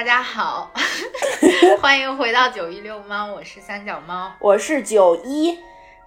[0.00, 0.72] 大家好，
[1.82, 5.58] 欢迎回到九一六猫，我是三脚猫，我是九一。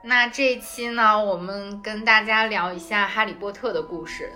[0.02, 4.34] 那这一期呢，我们跟大家聊一下《哈利波特》的故事。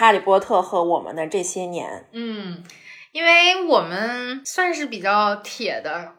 [0.00, 2.64] 哈利波特》和我们的这些年，嗯，
[3.12, 6.12] 因为我们算是比较铁的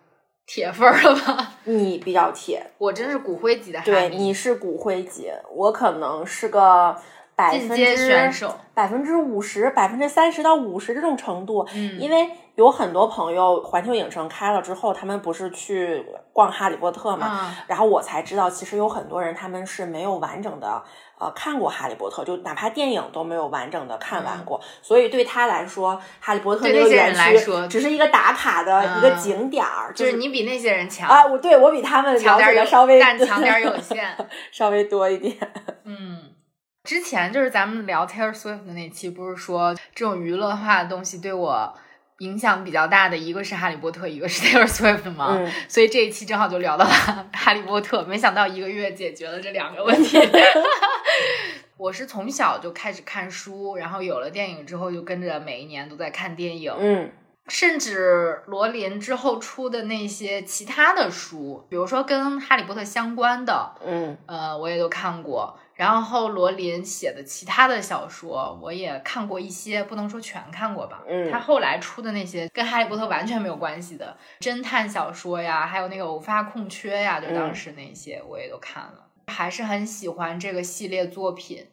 [0.45, 1.53] 铁粉了吧？
[1.65, 3.81] 你比较铁，我真是骨灰级的。
[3.81, 6.95] 对，你是骨灰级，我可能是个
[7.41, 11.67] 百分之百分之五十、百分之三十到五十这种程度。
[11.73, 20.83] 嗯，因为有很多朋友环球影城开了之后，他们不是去逛《哈利波特》嘛，然后我才知道，其实有很多人他们是没有完整的。
[21.19, 27.37] 呃，看过《哈利波特》，就哪怕电影都没有完整的看完过，所以对他来说，《哈利波特》这个园区
[27.69, 31.23] 只是一个打卡的一个景点儿，就是你比那些人强啊！
[31.27, 34.03] 我对我比他们了解的稍微但强点有限，
[34.51, 35.37] 稍微多一点。
[35.83, 36.30] 嗯，
[36.83, 41.73] 之前就是咱们聊 Taylor Swift 的那期，不是说这种娱乐化的东西对我。
[42.19, 46.91] 影响比较大的一个是哈利波特，一个是 Taylor Swift 嘛，所以这一期正好就聊到了
[47.33, 48.03] 哈利波特。
[48.03, 50.19] 没想到一个月解决了这两个问题。
[51.77, 56.71] 我是从小就开始看书，然后有了电影之后，就跟着每一年都在看电影。
[56.77, 57.11] 嗯，
[57.47, 65.57] 甚至罗琳之后出的那些其他的书，比如说跟哈利波特相关的，嗯，呃，我也都看过。
[65.81, 71.01] 然后罗琳写的其他的小说，我也看过一些，不能说全看过吧。
[71.09, 81.65] 嗯，他后来出的那些跟哈利波特完全没有关系的侦探小说呀，还有那个偶发空缺呀，就当时那些我也都看了，还是很喜欢这个系列作品。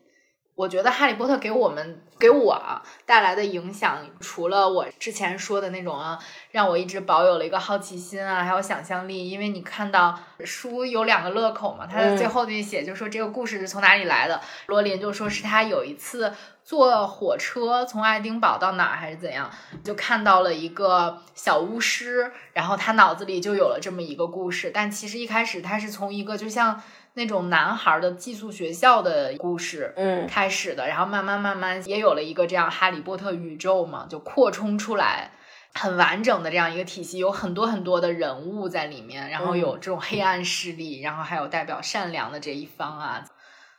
[0.59, 2.61] 我觉得《哈利波特》给我们给我
[3.07, 6.19] 带来的影响，除了我之前说的那种啊，
[6.51, 9.31] 让我一直保有了一个好奇心啊，还有想象力。
[9.31, 14.41] 因为你看到书有两个乐口嘛，他在最后那写就说这个故事是从哪里来的。
[14.67, 16.33] 罗琳就说是他有一次
[16.65, 19.49] 坐火车从爱丁堡到哪儿还是怎样，
[19.85, 24.73] 就看到了一个小巫师，然后他脑子里就有了这么一个故事。
[24.75, 26.83] 但其实一开始他是从一个就像。
[27.15, 35.33] 那种男孩的寄宿学校的故事，嗯，开始的，然后慢慢慢慢也有了一个这样哈利波特宇宙嘛，就扩充出来，
[35.75, 43.25] 很完整的这样一个体系，有很多很多的人物在里面，然后有这种黑暗势力，然后还有代表善良的这一方啊，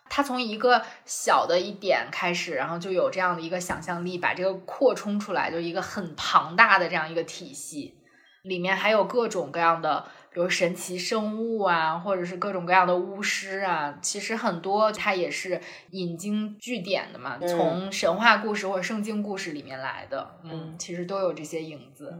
[0.09, 7.95] 他从一个小的一点开始，然后就有这样的一个想象力，把这个扩充出来，就一个很庞大的这样一个体系，
[8.41, 10.05] 里面还有各种各样的。
[10.39, 15.59] 比如神奇生物啊，或者是各种各样的巫师啊，其实很多它也是
[15.91, 22.17] 引经据典的嘛，从神话故事或者圣经故事里面来的，嗯，其实都有这些影子。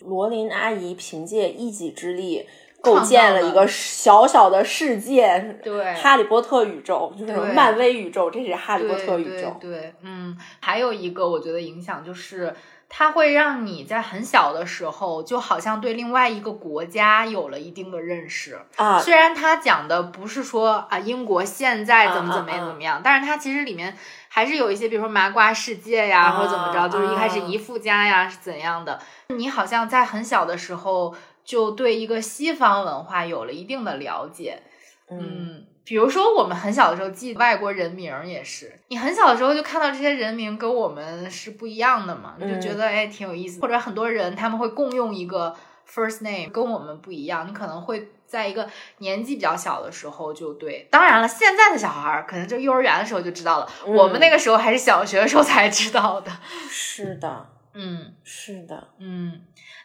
[0.00, 2.46] 罗琳阿姨凭借一己之力
[2.80, 9.54] 构建了一个小小的世界，对， 哈利波特宇宙就是漫威宇宙，这是哈利波特宇宙。
[9.60, 12.54] 对，嗯，还有一个我觉得影响就是。
[12.88, 18.98] 它会让你在很小的时候，就好像对另外一个国家有了一定的认识啊。
[18.98, 23.96] 虽然它讲的不是说啊英国现在怎么怎么样怎么样，但是它其实里面
[24.28, 28.98] 还是有一些，比如说麻瓜世界呀，或者怎么着，就是一开始姨父家呀是怎样的。
[29.28, 34.62] 你好像在很小的时候就对一个西方文化有了一定的了解，
[35.10, 35.66] 嗯。
[35.88, 43.58] 比如说，我们很小的时候记外国人名也是，你很小的时候就看到这些人名跟我们是不一样的嘛，你就觉得哎挺有意思。
[43.62, 45.56] 或者很多人他们会共用一个
[45.90, 48.68] first name，跟我们不一样，你可能会在一个
[48.98, 50.86] 年纪比较小的时候就对。
[50.90, 56.30] 当然了，现在的小孩可能就幼儿园的时候就知道了，我们那个时候还是小学的时候才知道的。
[56.68, 59.40] 是的， 嗯，是的，嗯。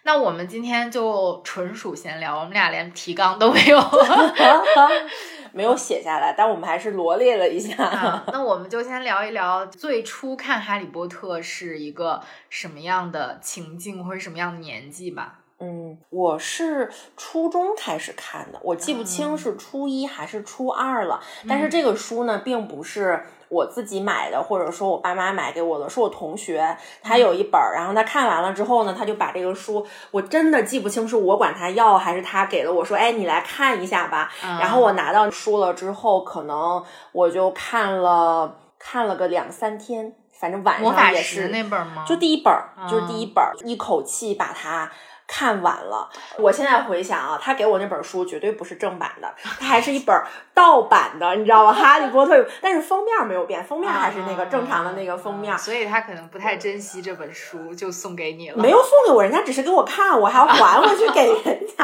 [0.05, 3.79] 那我们今天就纯属闲聊，我们俩连提纲都没有。
[5.53, 8.23] 没有写下来，但我们还是罗列了一下。
[8.27, 15.39] 那我们就先聊一聊最初看《哈利波特》是一个什么样的情境或者什么样的年纪吧。
[15.59, 21.21] 嗯，我是初中开始看的，我记不清是初一还是初二了。
[21.47, 23.23] 但是这个书呢，并不是。
[23.53, 34.31] 我自己买的，或者说我爸妈买给我的，是我同学他有一本儿，然后他看完了之后呢，他就把这个书，我真的记不清是我管他要还是他给了我说，哎，你来看一下吧。
[34.41, 42.03] 然后我拿到书了之后，可能我就看了看了个两三天，反正晚上也是那本吗？
[42.07, 42.51] 就第一本，
[42.89, 44.91] 就是第一本，一口气把它。
[45.33, 46.07] 看晚了。
[46.37, 50.15] 我现在回想啊，他给我那本书绝对不是正版的，它还是一本
[50.53, 51.73] 盗版的，你知道吗？
[51.73, 55.57] 哈利波特，但是封面没有变，封面还是那个正常的那个封面。
[55.57, 58.57] 所以他可能不太珍惜这本书，就送给你了。
[58.61, 61.83] 没有送给我，人家只是给我看，我还要还回去给人家。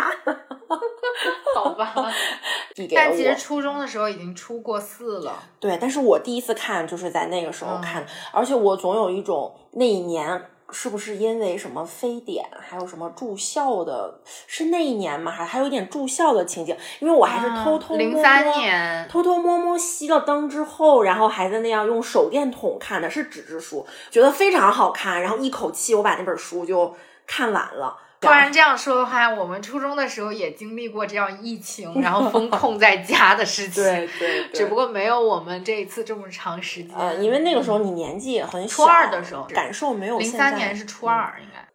[1.55, 1.91] 好吧，
[2.95, 5.33] 但其实初中的时候已经出过四了。
[5.59, 15.31] 对，但是我第一次看就是在那个时候看，而且我总有一种那一年是不是因为什么非典，还有什么住校的，是那一年吗？
[15.31, 26.95] 还还有一点住校的情景，因为我还是偷偷零三年偷偷摸摸熄了灯之后，然后还在那样用手电筒看的，是纸质书，觉得非常好看，然后一口气我把那本书就
[27.25, 27.97] 看完了。
[28.19, 33.83] 不然这样说的话，我们初中的时候也经历过这样疫情，然后封控在家的事情。
[33.83, 36.93] 对对，只不过没有我们这一次这么长时间。
[36.95, 40.19] 呃，因为那个时候你年纪也很小，初二的时候感受没有。
[40.19, 41.65] 零三年是初二，应该。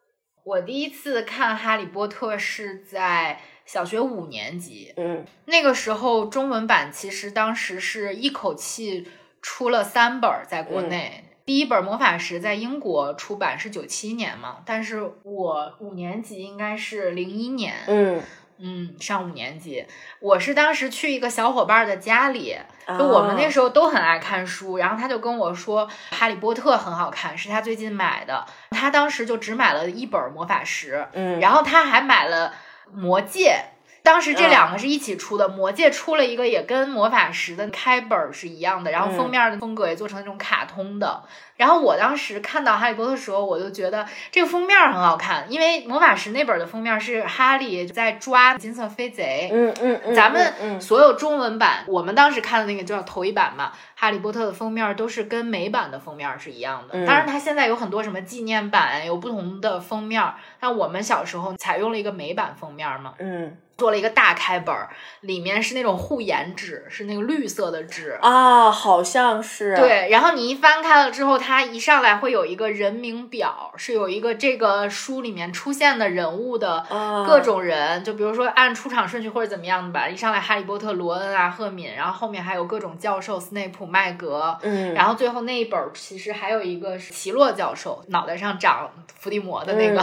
[0.44, 4.92] 我第一次看《哈利波特》是在小学五年级。
[4.98, 9.08] 嗯，那个时候中文版其实当时是一口气
[9.40, 11.24] 出了三本，在国内。
[11.46, 18.22] 第一本魔法石在英国出版是九七年嘛，但是我五年级应该是零一年，嗯
[18.58, 19.84] 嗯，上五年级，
[20.20, 22.56] 我是当时去一个小伙伴的家里，
[22.86, 32.54] 就我们那时候都很爱看书，然后他就跟我说《哈利波特》很好看，是他最近买的，他当时就只买了一本魔法石，嗯，然后他还买了
[32.92, 33.64] 魔戒。
[34.04, 41.22] 当时这两个是一起出的，魔戒出了一个也跟魔法石的开本是一样的，然后封面的风格也做成那种卡通的。
[41.56, 49.48] 然后我当时看到哈利波特的时候，我就觉得这个封面很好看，因为魔法石那本的封面是哈利在抓金色飞贼。
[49.50, 57.06] 嗯嗯，咱们所有中文版，我们当时看的那个叫头一版嘛，哈利波特的封面都是跟美版的封面是一样的。
[57.06, 60.22] 当然，它现在有很多什么纪念版，有不同的封面。
[60.60, 63.14] 但我们小时候采用了一个美版封面嘛。
[63.18, 63.56] 嗯。
[63.76, 64.88] 做了一个大开本儿，
[65.22, 69.74] 里面是那种护眼纸，是那个绿色的纸啊，好像是。
[69.76, 76.86] 对，然后你一翻开了之后，它一上来会有一个人名表，是有一个这个书里面出现的人物的
[77.26, 80.08] 各种人，就比如说按出场顺序或者怎么样的吧。
[80.08, 88.88] 一上来哈利波特、罗恩啊、赫敏，然后后面还有各种教授，斯内普、麦格，嗯，然后最后那一本其实还有一个是奇洛教授，脑袋上长
[89.18, 90.00] 伏地魔的那个，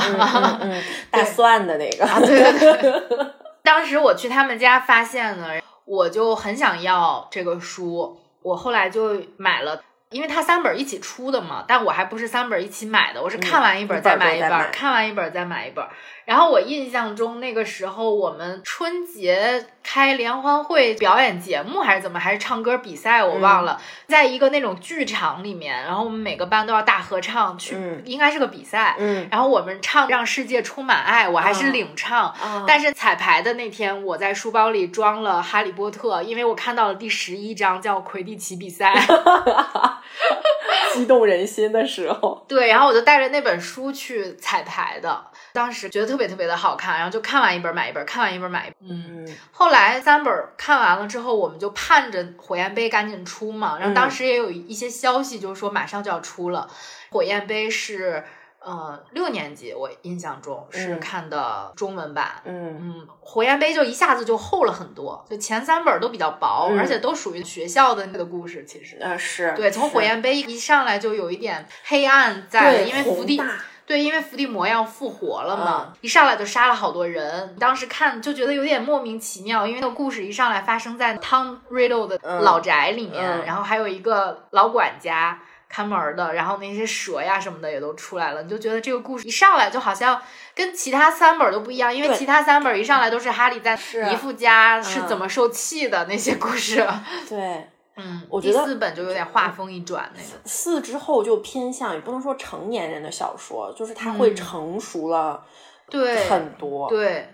[1.09, 2.73] 大蒜的那个，啊对对
[3.07, 3.25] 对。
[3.63, 9.81] 当时我去他们家发现呢，我就很想要这个书，我后来就买了，
[10.11, 15.83] 因为它三本一起出的嘛，但我还不是三本一起买的，我是看完一本再买一本，看完一本再买一本。
[16.25, 27.75] 然后我印象中那个时候我们春节开联欢会表演节目还是怎么，还是唱歌比赛，我忘了，在一个那种剧场里面，然后我们每个班都要大合唱去，
[28.05, 32.33] 应该是个比赛，嗯，然后我们唱让世界充满爱，我还是领唱，
[32.67, 38.93] 但是彩排的那天我在书包里装了哈利波特，因为我看到了第十一章叫魁地奇比赛，
[40.93, 45.25] 激动人心的时候，对，然后我就带着那本书去彩排的。
[45.53, 48.89] 当时觉得特别特别的好看，然后就看完一本买一本，看完一本买一本。
[48.89, 53.77] 嗯，后来三本看完了之后，我们就盼着火焰杯赶紧出嘛。
[53.77, 56.69] 然后当时也有一些消息，就是说马上就要出了。
[57.09, 58.23] 火焰杯是
[58.63, 62.41] 呃六年级，我印象中是看的中文版。
[62.45, 68.63] 嗯嗯，火焰杯就一下子就厚了很多，就前三本都比较薄，而且都属于学校的那个故事。
[68.65, 73.41] 其实呃是对，从火焰杯一上来就有一点黑暗在，因为伏地。
[73.83, 77.53] 对，因为伏地魔要复活了嘛，一上来就杀了好多人。
[77.59, 85.37] 当时看就觉得有点莫名其妙，因为那个故事一上来发生在汤 Riddle 的老宅里面，然后还有一个老管家
[85.71, 90.21] 看门的，然后那些蛇呀什么的也都出来了，你就觉得这个故事一上来就好像
[90.53, 93.73] 跟其他三本都不一样，因为其他三本一上来都是哈利在
[94.11, 96.85] 姨父家是怎么受气的那些故事。
[97.29, 97.67] 对。
[97.97, 105.45] 嗯，我觉得四本就有点画风一转，那个四之后就偏向，也不能说成年人的小说，就是他会成熟了，
[105.89, 106.87] 对很多。
[106.87, 107.33] 对，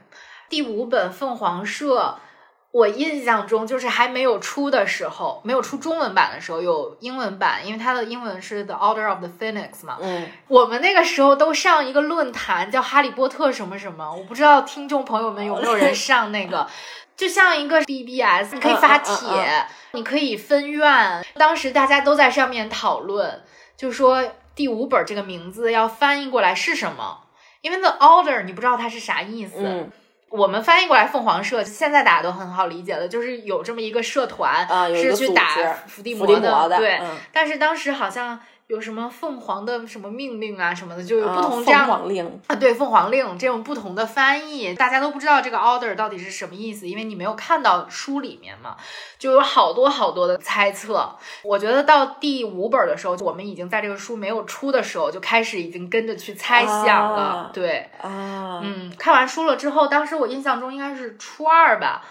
[0.49, 2.17] 第五本凤凰社，
[2.77, 9.97] 我印象中就是还没有出的时候，没有出中文版的时候，有英文版，因为它的英文是 The Order of the Phoenix 嘛。
[9.99, 16.67] 嗯，我们那个时候都上一个论坛叫《哈利波特》什么什么，我不知道听众朋友们有没有人上那个。
[17.17, 21.25] 就像一个 BBS，你可以发帖，你可以分院。
[21.33, 23.41] 当时大家都在上面讨论，
[23.75, 27.21] 就说第五本这个名字要翻译过来是什么？
[27.61, 29.89] 因为 The Order 你不知道它是啥意思。
[30.31, 35.47] 嗯，我们翻译过来凤凰社，现在大家都很好理解了，就是有这么一个社团，是去打
[35.87, 36.77] 伏地魔的。
[36.77, 48.75] 对，但是当时好像有什么凤凰的什么命令啊什么的，就有不啊同这样凤凰令，啊，对，凤凰令这种不同的翻译，大家都不知道这个 order 到底是什么意思，因为你没有看到书里面嘛，
[49.17, 51.15] 就有好多好多的猜测。
[51.43, 57.21] 我觉得到第五本的时候，我们已经在这个书没有出的时候就开始已经跟着去猜想了。
[57.21, 62.03] 啊对，啊，嗯，看完书了之后，当时我印象中应该是初二吧。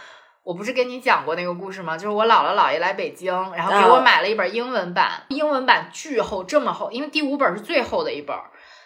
[0.47, 1.97] 我不是跟你讲过那个故事吗？
[1.99, 8.37] 就是我姥姥姥爷来北京，然后给我啊买了一本英文版，英文版巨厚，这么厚，因为第五本是最厚的一本，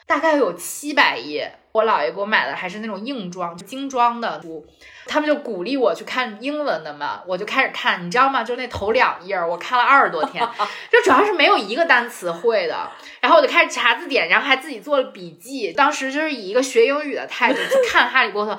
[0.07, 1.59] 大概有七百页。
[1.73, 4.67] 我姥爷给我买的还是那种硬装、精装的书，
[5.07, 8.43] 他们就鼓励我去看英文的嘛，我就开始看，你知道吗？
[8.43, 10.43] 就那头两页，我看了二十多天，
[10.91, 12.89] 就主要是没有一个单词会的，
[13.21, 18.53] 然后我就开始查字典，然后还自己做了笔记，当时就是以一个学英语的态度去看《哈利波特》。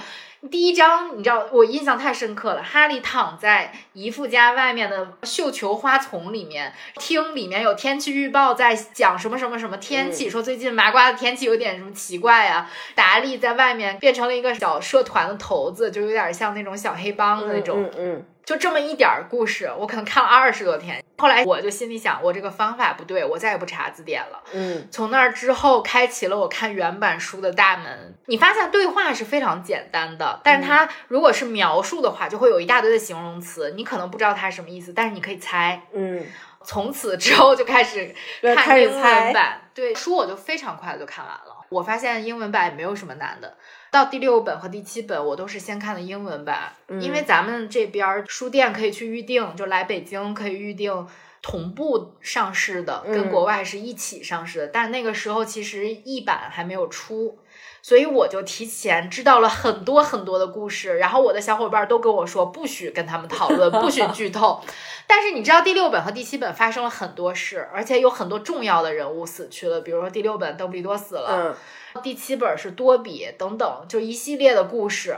[0.50, 2.64] 第一章，你知道我印象太深刻了。
[2.64, 12.68] 哈利躺在姨父家外面的绣球花丛里面，听里面有天气预报在讲什么什么什么天气，说最近麻瓜的天气有点什么奇怪啊。
[12.96, 17.84] 达利在外面变成了一个小社团的头子，就有点像那种小黑帮的那种。
[17.84, 21.04] 嗯嗯就这么一点儿故事，我可能看了二十多天。
[21.18, 24.42] 后来我就心里想，我这个方法不对，我再也不查字典了。
[24.54, 28.16] 嗯从那儿之后，开启了我看原版书的大门。
[28.26, 35.84] 你发现对话是非常简单的，但是它如果是描述的话，就会有一大堆的形容词，你可能不知道它是什么意思，但是你可以猜。
[35.94, 36.26] 嗯，
[36.64, 41.58] 从此之后就开始对开始看英文版，对书我就非常快的就看完了。
[41.70, 43.56] 我发现英文版也没有什么难的，
[43.92, 47.00] 到第六本和第七本我都是先看的英文版，嗯。
[47.00, 51.06] 因为咱们这边儿书店可以去预定，就来北京可以预定。
[51.44, 53.32] 同步上市的，跟嗯。
[53.32, 57.40] 国外是一起上市的，但那个时候其实译版还没有出，
[57.82, 60.98] 所以我就提前知道了很多很多的故事。
[60.98, 64.62] 然后我的小伙伴都跟我说，不许跟他们讨论，不许剧透。
[65.08, 71.56] 但是你知道第六本和第七本发生了很多事，而且有很多重要的人物死去了，比如说第六本邓布利多死了，
[71.96, 75.18] 嗯，第七本是多比等等，就一系列的故事，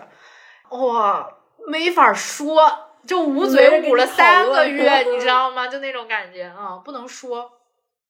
[0.71, 1.29] 哇，
[1.67, 2.57] 没法说，
[3.05, 5.67] 就捂嘴捂了三个月，你 知道吗？
[5.67, 7.51] 就那种感觉啊、不能说。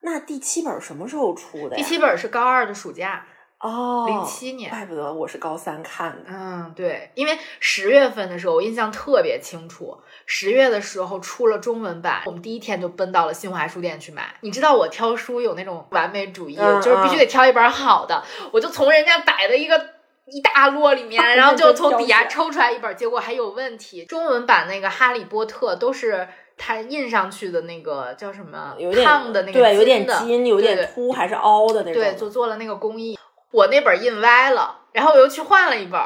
[0.05, 1.77] 那第七本什么时候出的呀？
[1.77, 3.25] 第七本是高二的暑假，
[3.63, 4.69] 哦，零七年。
[4.69, 6.25] 怪不得我是高三看的。
[6.29, 9.97] 嗯，对，因为十月份的时候，我印象特别清楚。
[10.25, 14.35] 十月的时候出了中文版，我们第一天就奔到了新华书店去买。
[14.41, 19.93] 你知道我挑书有那种完美主义，嗯就是必须得挑一本好的，我就从人家摆的一个。
[20.25, 24.05] 一大摞里面，然后就从底下 抽出来一本，结果还有问题。
[24.05, 26.25] 中文版那个《哈利波特》都是
[26.57, 32.01] 它印上去的那个叫什么有点抗的那个对，有点的筋，有点凸还是凹的那种。
[32.01, 33.19] 对，就做了那个工艺。
[33.53, 36.01] 我那本印歪了，然后我又去换了一本。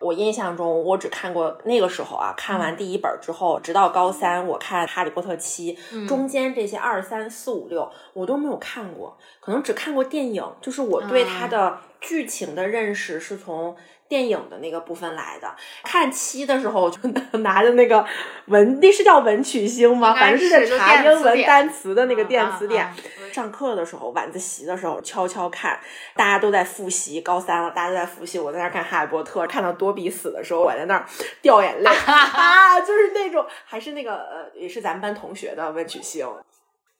[0.00, 10.44] 我印象中，我只看过那个时候啊，看完第一本之后，直到高三，我看《哈利波特七》嗯中间这些二三四五六我都没有看过，可能只看过电影。
[10.60, 13.76] 就是我对它啊的剧情的认识是从
[14.08, 15.54] 电影的那个部分来的。
[15.82, 16.98] 看七的时候，我就
[17.40, 18.04] 拿着那个
[18.46, 20.14] 文，那是叫文曲星吗？
[20.14, 22.88] 反正是在查英文单词的那个电子词典。
[23.32, 25.78] 上课的时候，晚自习的时候悄悄看，
[26.14, 31.04] 大家都在复习，高三了，大家都在复习，我在那儿看《哈利波特》，看到多比死的时候，我在那儿
[31.42, 36.26] 掉眼泪 啊，就是那种，还是那个呃，也是咱们班同学的文曲星。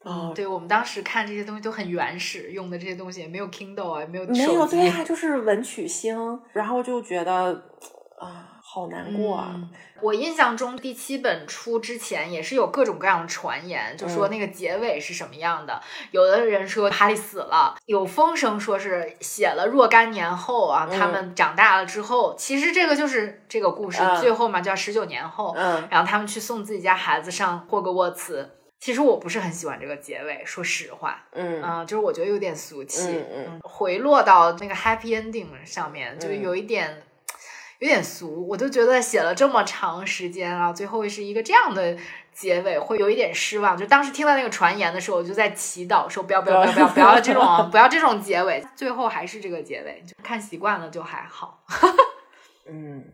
[0.05, 7.64] 哦，对我们当时看这些东西都很原始，用的这些东西也没有 Kindle 啊，也没有没有对啊，就是文曲星，然后就觉得
[8.19, 9.52] 啊，好难过啊。
[9.55, 9.69] 嗯
[10.00, 15.83] 我印象中第七本出之前也是有各种各样的传言，就说嗯那个结尾是什么样的。
[16.12, 28.49] 有的人说哈利死了，有风声说是写了若干年后啊，嗯他们长大了之后，其实这个就是这个故事、嗯最后嘛，叫十九年后，嗯然后他们去送自己家孩子上霍格沃茨。
[28.80, 37.02] 其实我不是很喜欢这个结尾，说实话，嗯嗯，就是我觉得有点俗气，嗯嗯回落到那个 happy ending 上面，就嗯有一点、
[37.80, 38.47] 有点俗。
[38.47, 41.97] 我就觉得写了这么长时间啊，最后是一个这样的
[42.32, 43.76] 结尾，会有一点失望。
[43.76, 51.64] 就当时听到那个传言的时候，我就在祈祷说不要不要不要不要不要这种 不要这种结尾，最后还是这个结尾，就看习惯了就还好。
[52.70, 53.04] 嗯。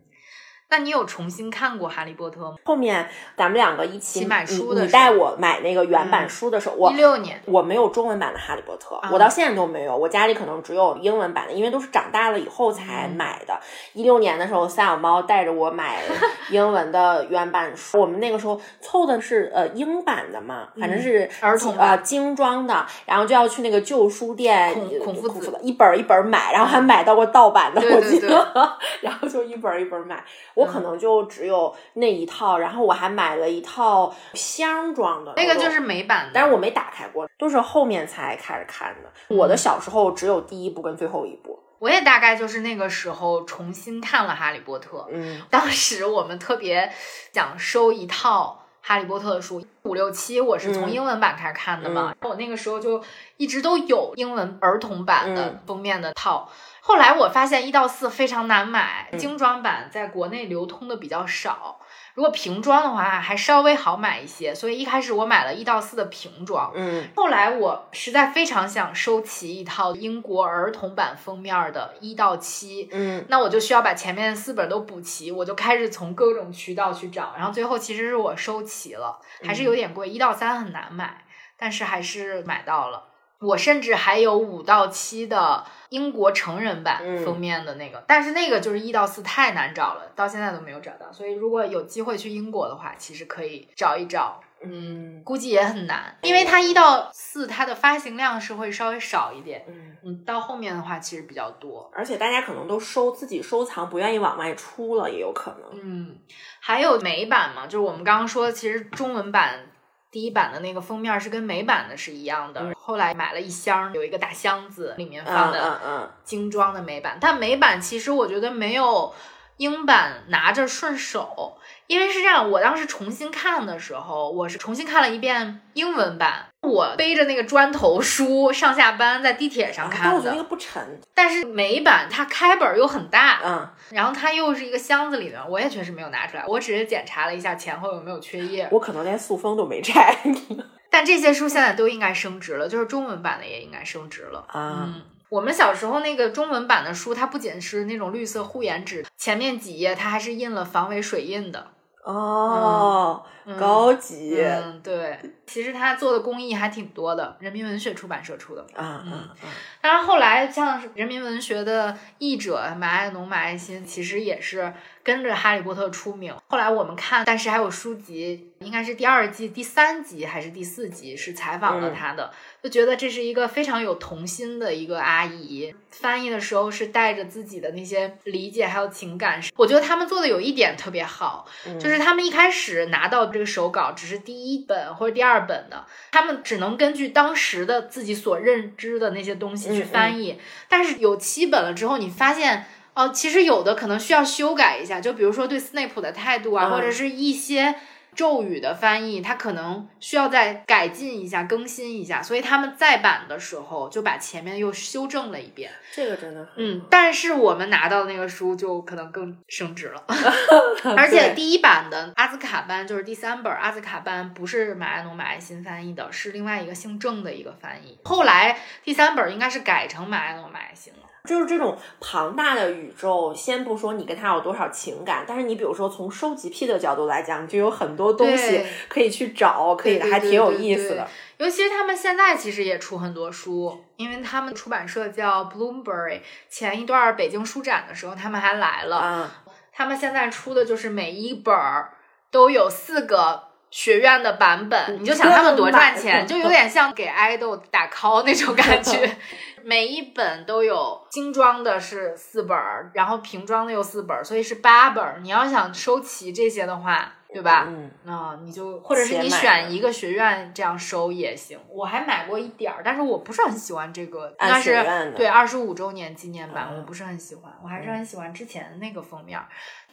[0.75, 2.57] 那你有重新看过《哈利波特》吗？
[2.64, 9.97] 后面咱们两个一起买书的你你带我买那个原版嗯书的时候，我一六年，我没有中文版的《哈利波特》啊我到现在都没有。
[9.97, 13.57] 我家里可能只有英文版的，因为都是长大了以后才嗯买的。
[13.93, 16.02] 一六、年的时候，三小猫带着我买
[16.50, 28.62] 英文的原版书，我们那个时候凑的是呃英版的嘛，反正是嗯儿童版呃精装的，然后就要去那个旧书店孔孔夫子的一本儿一本儿买，然后还买到过盗版的，我记得对，
[29.09, 30.25] 然后就一本儿一本儿买。
[30.54, 39.11] 我我可能就只有那一套，然后我还买了一套箱装的，那个就是美版的，但是我没打开过，都是后面才开始看的。
[39.28, 41.59] 我的小时候只有第一部跟最后一部。
[41.78, 46.90] 我也大概就是那个时候重新看了《哈利波特》，嗯， 当时我们特别
[47.33, 48.61] 想收一套。
[48.87, 52.14] 哈利波特的书五六七，我是从英文版开始看的嘛。
[52.21, 53.02] 我那个时候就
[53.38, 56.47] 一直都有英文儿童版的封面的套。
[56.87, 61.81] 后来我发现一到四非常难买，精装版在国内流通的比较少。
[62.12, 66.71] 如果瓶装的话，还稍微好买一些，所以一开始我买了一到四的瓶装。
[66.75, 72.91] 嗯，后来我实在非常想收齐一套英国儿童版封面的一到七。
[72.93, 81.25] 嗯，那我就需要把前面四本都补齐，我就开始从各种渠道去找，然后最后其实是我收齐了，还是有点贵，一到三很难买，
[81.57, 83.05] 但是还是买到了。
[83.41, 91.12] 我甚至还有五到七的英国成人版封面的那个，但是那个就是一到四太难找了，到现在都没有找到。
[91.12, 94.41] 所以如果有机会去英国的话，其实可以找一找。
[94.67, 99.62] 嗯，估计也很难，因为它一到四它的发行量是会稍微少一点。
[99.69, 105.79] 嗯嗯，到后面的话其实比较多，而且大家可能都收自己收藏，不愿意往外出了，也有可能。
[105.83, 106.17] 嗯，
[106.61, 109.67] 还有美版嘛，就是我们刚刚说，其实中文版。
[110.14, 117.18] 第一版的那个封面是跟美版的是一样的，后来买了一箱，有一个大箱子，里面放的精装的美版。
[117.21, 119.12] 但美版其实我觉得没有
[119.56, 126.47] 英版拿着顺手，因为是这样，我当时重新看的时候，我是重新看了一遍英文版。
[126.64, 130.16] 我背着那个砖头书上下班，在地铁上看的。
[130.16, 131.00] 我觉得那个不沉。
[131.14, 136.44] 但是美版它开本又很大，嗯，然后它又是一个箱子里的，我也确实没有拿出来。
[136.47, 138.68] 我只是检查了一下前后有没有缺页。
[138.73, 140.16] 我可能连塑封都没拆。
[140.90, 144.85] 但这些书现在都应该升值了，就是中文版的也应该升值了啊。
[144.87, 151.66] 嗯，我们小时候那个中文版的书，它不仅是那种绿色护眼纸，前面几页它还是印了防伪水印的。
[152.05, 153.25] 哦，
[153.59, 154.41] 高级。
[154.41, 158.62] 嗯，对，其实他做的工艺还挺多的，人民文学出版社出的。
[158.75, 159.49] 啊嗯嗯。
[159.81, 164.73] 当然，后来像人民文学的译者马爱农、马爱新，其实也是。
[165.05, 179.38] 跟着哈利波特出名，后来我们看，但是还有书籍，应该是第二季第三集还是第四集是采访了他的，就觉得这是一个非常有童心的一个阿姨，翻译的时候是带着自己的那些理解还有情感。
[179.57, 181.47] 我觉得他们做的有一点特别好，
[181.79, 192.64] 就是他们一开始拿到这个手稿只是第一本或者第二本的，他们只能根据当时的自己所认知的那些东西去翻译，但是有七本了之后，你发现。
[192.94, 197.74] 哦，其实有的可能需要修改一下，就比如说对斯内普的态度啊，或者是一些
[198.14, 202.22] 咒语的翻译，它可能需要再改进一下、更新一下。
[202.22, 205.72] 所以他们再版的时候就把前面又修正了一遍。
[205.92, 210.04] 这个真的，嗯，但是我们拿到那个书就可能更升值了。
[210.96, 217.98] 而且第一版的阿兹卡班就是第三本阿兹卡班，不是马埃农、马爱新翻译的，是另外一个姓郑的一个翻译。
[218.04, 221.00] 后来第三本应该是改成马埃农、马爱新了。
[221.29, 231.09] 就是这种庞大的宇宙，先不说你跟他有多少情感，但是你比如说从收集癖的角度来讲，就有很多东西可以去找，可以还挺有意思的。
[231.39, 239.31] 尤其是他们现在其实也出很多书，因为他们出版社叫 Bloomberry，前一段北京书展的时候他们还来了。
[239.73, 241.95] 他们现在出的就是每一本儿
[242.31, 249.17] 都有四个学院的版本，你就想他们多赚钱，就有点像给爱豆打 call 那种感觉。
[249.64, 255.18] 每一本都有精装的是四本儿，然后瓶装的有四本儿，所以是八本儿。
[255.20, 257.64] 你要想收齐这些的话，对吧？
[257.68, 261.59] 嗯，那你就或者是你选一个学院这样收也行。
[261.68, 267.53] 我还买过一点儿，但是我不是很喜欢这个，应该是对二十五周年纪念版，我不是很喜欢。
[267.62, 269.40] 我还是很喜欢之前的那个封面。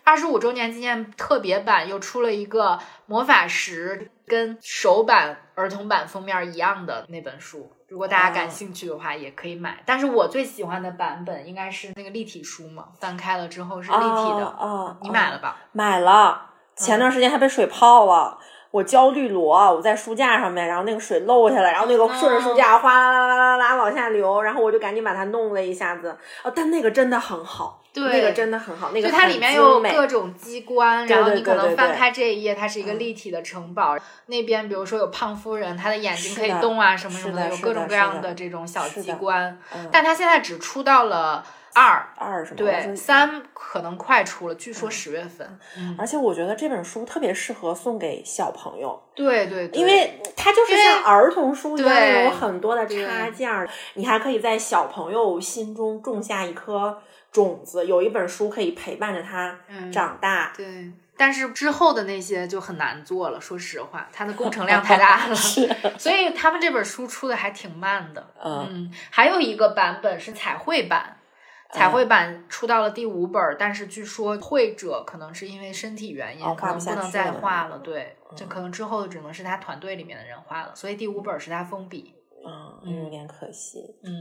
[0.03, 7.71] 二十五周年纪念特别版又出了一个魔法石，跟首版儿童版封面一样的那本书。
[7.91, 9.84] 如果大家感兴趣的话，也可以买。
[9.86, 14.45] 但是我最喜欢的版本应该是那个立体书嘛，翻开了之后是立体的。
[14.58, 15.58] 哦，你买了吧？
[15.73, 16.51] 买了。
[16.77, 18.39] 前段时间还被水泡了。
[18.71, 26.15] 我焦绿萝，我在书架上面，然后那个水漏下来，然后那个顺着书架哗啦啦啦啦啦往下流，然后我就赶紧把它弄了一下子。
[26.43, 28.91] 哦，但那个真的很好，对，那个真的很好。
[28.91, 33.97] 那个它里面有各种机关，然后你可能翻开这一页，它是一个立体的城堡。
[34.27, 39.60] 那边比如说有胖夫人，她的眼睛可以动啊，什么什么的，有各种各样的这种小机关。
[39.75, 41.43] 嗯，但它现在只出到了。
[41.73, 42.57] 二二什么？
[42.57, 45.60] 对，三可能快出了，据说十月份。
[45.97, 49.01] 而且我觉得这本书特别适合送给小朋友。
[49.15, 60.51] 对对，因为它就是像儿童书一样，有很多的插件儿，你还可以在小朋友心中种下一颗种子，有一本书可以陪伴着他嗯长大。
[60.55, 68.25] 对，但是之后的那些就很难做了，说实话，它的工程量 太大了，是 所以他们这本书出的还挺慢的。
[68.43, 71.17] 嗯嗯，还有一个版本是彩绘版。
[71.73, 77.77] 彩绘版出到了第五本儿，但是据说绘者可能是因为身体原因，哦可能不能再画了。
[77.79, 82.13] 对，这可能之后只能是他团队里面的人画了，所以第五本儿是他封笔。
[82.45, 83.79] 嗯，有点可惜。
[84.03, 84.12] 嗯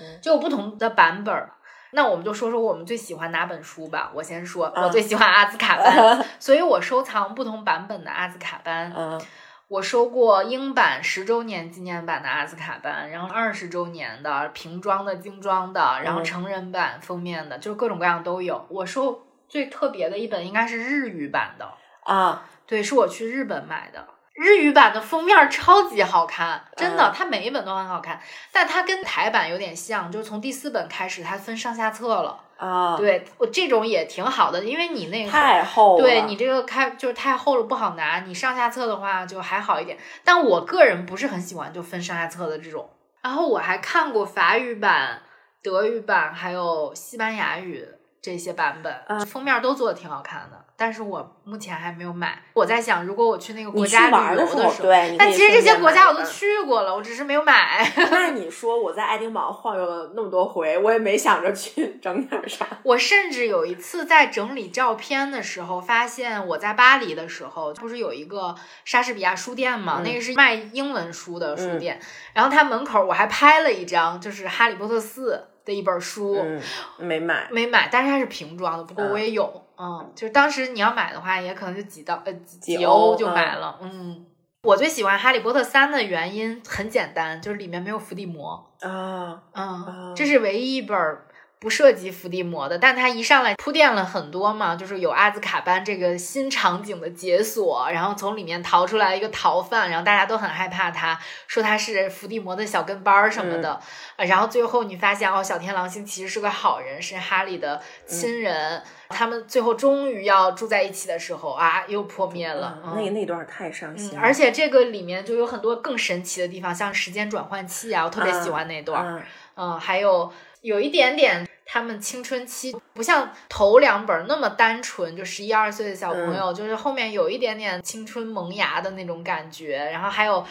[0.00, 1.52] 嗯，就有不同的版本儿。
[1.92, 4.12] 那我们就说说我们最喜欢哪本书吧。
[4.14, 8.92] 我先说，我嗯最喜欢阿兹卡班， 所以我收藏不同版本的阿兹卡班。
[8.94, 9.20] 嗯
[9.68, 18.66] 我收过英版十周年纪念版的阿兹卡班，然后二十周年的瓶装的、精装的，然后嗯成人版封面的，就是各种各样都有。
[18.70, 21.70] 我收最特别的一本应该是日语版的，
[22.04, 24.06] 啊，对，是我去日本买的。
[24.38, 28.20] 日语版的封面超级好看，真的，嗯它每一本都很好看，
[28.52, 32.44] 但它跟台版有点像，就是从第四本开始，它分上下册了。
[32.56, 36.02] 啊，，对我这种也挺好的，因为你那个太厚了。
[36.04, 39.98] 对你这个开就是太厚了不好拿，你上下册的话就还好一点。
[40.24, 42.88] 但我个人不是很喜欢就分上下册的这种。
[43.22, 45.22] 然后我还看过法语版、
[45.62, 47.84] 德语版，还有西班牙语
[48.20, 50.64] 这些版本，嗯封面都做的挺好看的。
[50.80, 52.40] 但是我目前还没有买。
[52.54, 57.84] 我在想，如果我去那个国家玩旅游的时候，对，但其实这些国家我都去过了，我只是没有买。
[57.96, 62.64] 那 你说我在爱丁堡晃悠了那么多回，我也没想着去 整点啥。
[62.84, 68.54] 我甚至有一次在整理照片的时候，发现我在巴黎的时候，不是有一个
[68.84, 69.96] 莎士比亚书店嘛？
[69.98, 72.00] 嗯那个是卖英文书的书店。
[72.34, 75.34] 然后它门口我还拍了一张，就是《哈利波特四》
[75.68, 76.60] 的一本书，嗯，
[76.98, 77.46] 没买。
[77.52, 78.82] 没买，但是它是瓶装的。
[78.82, 84.24] 不过我也有，嗯就是当时你要买的话，也可能就几到呃几几欧欧就买了，嗯。
[84.64, 88.68] 我最喜欢《哈利波特三》的原因很简单，就是里面没有伏地魔。
[88.80, 91.27] 啊，嗯啊，这是唯一一本儿
[91.60, 103.80] 不涉及伏地魔的，但他一上来铺垫了很多嘛，就是有阿兹卡班这个新场景的解锁，然后从里面逃出来一个逃犯，然后大家都很害怕他，说他是伏地魔的小跟班儿什么的，
[104.16, 112.78] 呃然后最后你发现哦，小天狼星其实是个好人，是哈利的亲人，他们最后终于要住在一起的时候啊，又破灭了。
[112.84, 114.20] 嗯那那段太伤心嗯，了。
[114.20, 119.22] 而且这个里面就有很多更神奇的地方，像时间转换器啊，我特别喜欢那段
[119.56, 129.76] 嗯，还有有一点点他们青春期，不像头两本那么单纯，就十一二岁的小朋友，就是后面有一点点青春萌芽的那种感觉。
[129.92, 130.42] 然后还有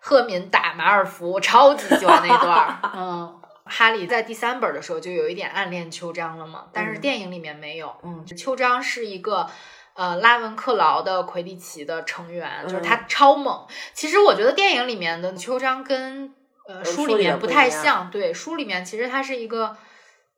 [0.00, 2.78] 赫敏打马尔福，我超级喜欢那段儿。
[2.92, 7.94] 嗯，哈利在第三本的时候就有一点暗恋秋张了嘛，但是嗯电影里面没有。
[8.02, 9.48] 嗯，秋张是一个。
[9.96, 13.64] 呃，拉文克劳的魁地奇的成员，就是他超猛。
[13.92, 16.34] 其实我觉得电影里面的秋张跟
[16.66, 19.76] 呃呃书书里面不太像，对，书里面其实他是一个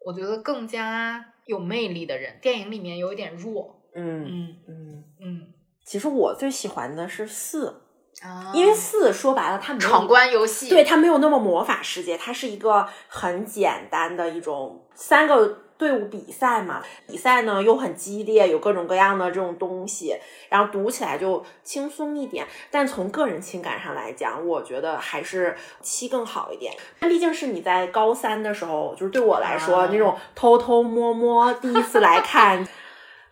[0.07, 3.83] 我觉得更加有魅力的人，电影里面有一点弱。
[3.93, 5.47] 嗯嗯嗯，嗯
[5.85, 7.83] 其实我最喜欢的是四，
[8.23, 16.83] 啊因为四说白了它没有闯关游戏，对，它没有那么魔法世界，它是一个很简单的一种三个队伍比赛嘛。
[17.07, 20.17] 比赛呢又很激烈，有各种各样的这种东西，
[20.49, 22.47] 然后读起来就轻松一点。
[22.71, 26.75] 但从个人情感上来讲，我觉得还是七更好一点。
[27.01, 32.67] 那毕竟是你在高三的时候，就是对我来说、啊那种偷偷摸摸第一次来看。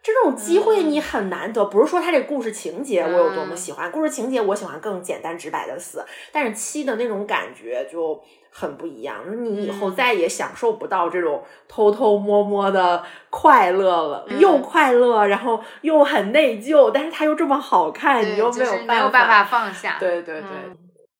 [0.04, 9.94] 这种机会你很难得，不是说它这个故事情节我有多么喜欢，故事情节我喜欢更简单直白的死，但是七的那种感觉就很不一样，你以后嗯。
[9.94, 14.38] 再也享受不到这种偷偷摸摸的快乐了，嗯。
[14.38, 19.96] 又快乐，然后又很内疚，但是它又这么好看，你又就是有没有办法放下。
[19.98, 20.76] 对对对，嗯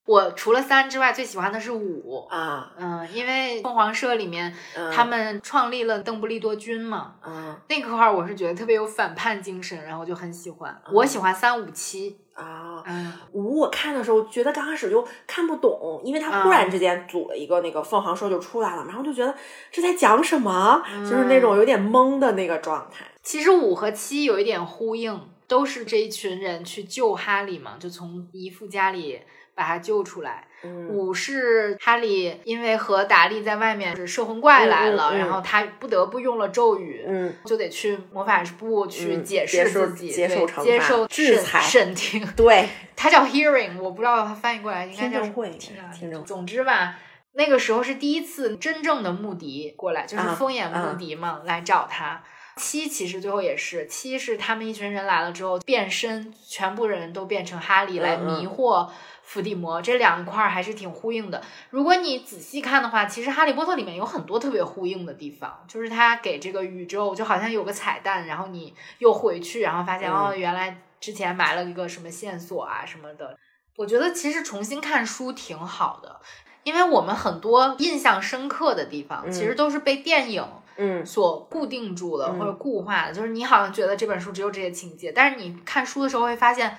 [0.07, 2.27] 我除了三之外，最喜欢的是五。
[2.31, 10.77] 啊，嗯，因为凤凰社里面嗯他们创立了邓布利多军嘛，嗯那个块儿我是觉得特别有反叛精神，然后我就很喜欢。
[10.93, 12.19] 我喜欢三五七。
[12.35, 12.83] 啊。
[12.87, 19.35] 嗯五我看的时候觉得刚开始就看不懂，因为他忽然之间组了一个那个凤凰社就出来了，然后就觉得
[19.71, 23.07] 这在讲什么，就是那种有点懵的那个状态。
[23.23, 29.21] 其实五和七有一点呼应，都是这一群人去救哈利嘛，就从姨父家里
[29.55, 30.47] 把他救出来。
[30.67, 42.27] 嗯五是哈利因为和达利在外面是摄魂怪来了，嗯嗯嗯然后他不得不用了咒语，嗯，就得去魔法部去嗯解释自己，接受接受制裁审听。
[42.35, 45.77] 对， 他叫 hearing，我不知道他翻译过来应该叫听证会听
[46.11, 46.97] 证会总之吧，
[47.35, 52.23] 那个时候是第一次真正的穆迪过来，就是啊风眼穆迪嘛，来找他。
[52.57, 58.89] 七其实最后也是，七是他们一群人来了之后变身，全部人都变成哈利来迷惑
[59.25, 61.43] 伏地魔，这两块还是挺呼应的。
[61.71, 73.37] 如果你仔细看的话，其实《哈利波特》里面有很多特别呼应的地方，就是他给这个宇宙就好像有个彩蛋，然后你又回去，然后发现哦，原来之前埋了一个什么线索啊什么的。
[73.77, 76.21] 我觉得其实重新看书挺好的，
[76.63, 80.47] 因为我们很多印象深刻的地方，其实都是被电影。
[80.77, 86.77] 嗯，所固定住的或者固化的，就是你好像觉得这本书只有这些情节，但是你看书的时候会发现，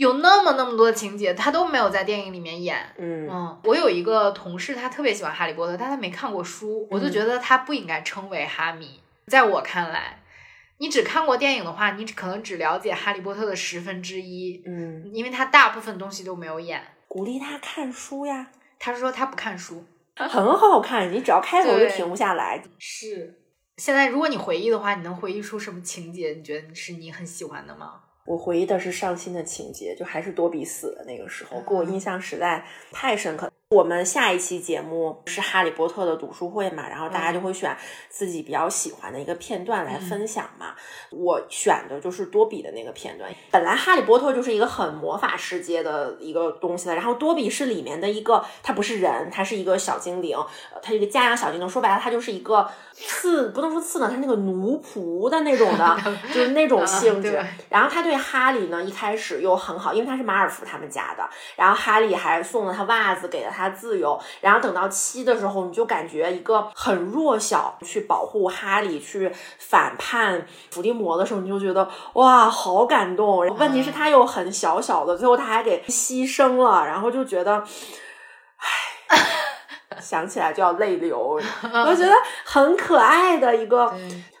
[0.00, 2.74] 有那么那么多的情节，他都没有在电影里面演。
[2.96, 8.98] 嗯嗯，我有一个同事，他特别喜欢哈利波特，但他没看过书，我就觉得他不应该称为哈迷。
[9.26, 10.22] 在我看来，
[10.78, 14.62] 你只看过电影的话，你可能只了解哈利波特的十分之一。
[14.64, 16.82] 嗯，因为他大部分东西都没有演。
[17.06, 18.46] 鼓励他看书呀，
[18.78, 19.84] 他说他不看书。
[20.16, 22.62] 很好看，你只要开头就停不下来。
[22.78, 23.38] 是，
[23.76, 26.30] 现在如果你回忆的话，你能回忆出什么情节？
[26.30, 28.00] 你觉得是你很喜欢的吗？
[28.24, 33.50] 我回忆的是上新的情节，就还是多比死的那个时候，给我印象实在太深刻。
[33.70, 37.76] 我们下一期节目是《哈利波特》的读书会嘛，然后大家就会选
[38.08, 40.74] 自己比较喜欢的一个片段来分享嘛。
[41.12, 43.32] 我选的就是多比的那个片段。
[43.52, 50.36] 本来《哈利波特》就是一个很魔法世界的一个东西了，然后多比是里面的一个，他不是人，他是一个小精灵，
[50.82, 51.68] 他一个家养小精灵。
[51.68, 52.68] 说白了，他就是一个
[53.06, 55.96] 次，不能说刺呢，他那个奴仆的那种的，
[56.34, 57.40] 就是那种性质。
[57.68, 61.22] 然后他对哈利呢，一开始又很好，因为他是马尔福他们家的，
[61.54, 63.60] 然后哈利还送了他袜子，给了他。
[63.60, 73.46] 他自由，然后等到七的时候，你就感觉一个很弱小去保护哈利去反叛伏地魔的时候，你就觉得哇，好感动。
[73.58, 77.62] 问题是，他又很小小的，最后他还给牺牲了，然后就觉得，
[78.56, 79.18] 唉，
[80.00, 81.18] 想起来就要泪流。
[81.62, 82.12] 我觉得
[82.44, 83.92] 很可爱的一个。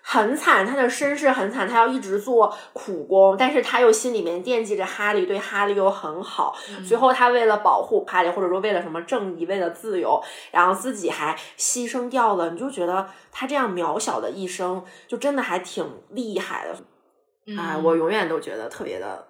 [0.02, 6.56] 很惨，他的身世很惨，他要一直做苦工，但是他又心里面惦记着哈利，对哈利又很好。
[6.84, 12.50] 最后他为了保护哈利，或者说为了什么正义，为了自由，然后自己还牺牲掉了。
[12.50, 17.56] 你就觉得他这样渺小的一生，就真的还挺厉害的。
[17.56, 19.28] 哎，我永远都觉得特别的、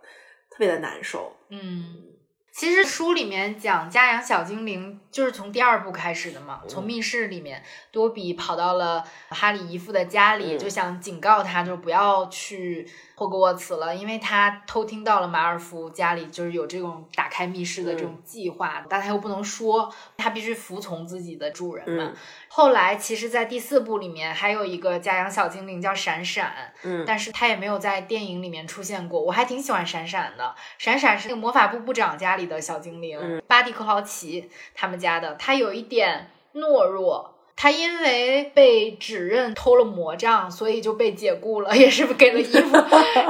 [0.48, 1.37] 特别的难受。
[1.50, 2.06] 嗯。
[2.52, 6.61] 其实书里面讲家养小精灵，就是从第二部开始的嘛。
[6.68, 12.88] 从密室里面，多比跑到了哈利姨父的家里，就想警告他，就不要去。
[13.20, 22.14] 霍格沃茨了，因为他偷听到了马尔福家里就是有这种打开密室的这种计划，但他又不能说，他必须服从自己的主人嘛。
[22.49, 29.20] 后来，其实，在第四部里面还有一个家养小精灵叫闪闪，嗯，但是他也没有在电影里面出现过。
[29.20, 37.35] 我还挺喜欢闪闪的，闪闪是那个魔法部部长家里的小精灵，巴蒂克劳奇他们家的，他有一点懦弱。
[37.63, 42.79] 他因为被指认偷了魔杖，所以就被解雇了， 也是给了衣服。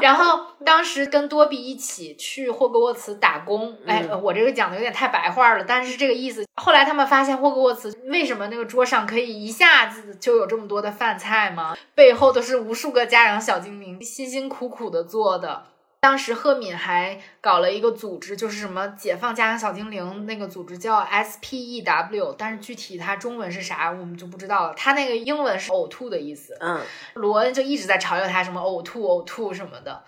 [0.01, 3.77] 然后当时跟多比一起去霍格沃茨打工。
[3.85, 6.45] 哎，我这个讲的有点太白话了，但是这个意思。
[6.63, 11.77] 后来他们发现霍格沃茨为什么那个桌上可以一下子就有这么多的饭菜吗？
[11.97, 15.65] 背后都是无数个家长小精灵辛辛苦苦的做的。
[16.01, 24.75] 当时赫敏还搞了一个组织，就是什么解放家养小精灵那个组织叫 S P E W，但是具体它中文是啥我们就不知道了。
[24.75, 26.57] 它那个英文是呕吐的意思。
[26.61, 26.81] 嗯，
[27.15, 30.03] 罗恩就一直在嘲笑他什么呕吐呕吐什么的。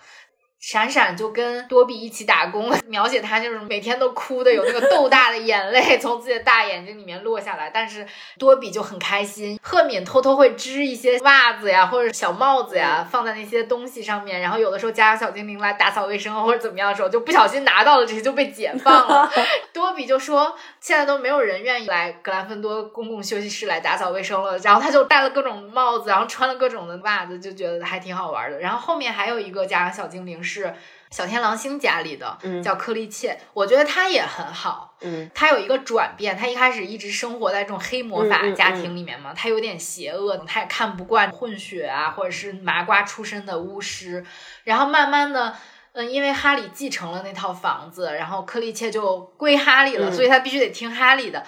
[0.65, 8.07] 闪闪就跟多比一起打工， 描写他就是每天都哭的有那个豆大的眼泪从自己的大眼睛里面落下来，但是
[8.39, 9.59] 多比就很开心。
[9.61, 19.29] 赫敏偷偷会织一些袜子呀或者小帽子呀放在那些东西上面，然后有的时候家养小精灵来打扫卫生或者怎么样的时候就不小心拿到了这些就被解放了。
[19.73, 28.57] 多比就说现在都没有人愿意来格兰芬多公共休息室来打扫卫生了，然后他就戴了各种帽子，然后穿了各种的袜子，就觉得还挺好玩的。
[28.59, 30.52] 然后后面还有一个家养小精灵是。
[30.53, 30.75] 是
[31.09, 34.95] 小天狼星家里的，叫克利切，我觉得他也很好。
[35.01, 44.25] 嗯，他有一个转变，他一开始一直生活在这种黑魔法家庭里面嘛，他有点邪恶，他也看不惯混血啊，或者是麻瓜出身的巫师。
[44.63, 45.55] 然后慢慢的，
[45.93, 51.45] 嗯，因为哈利继承了那套房子，然后克利切就归哈利了，所以他必须得听哈利的。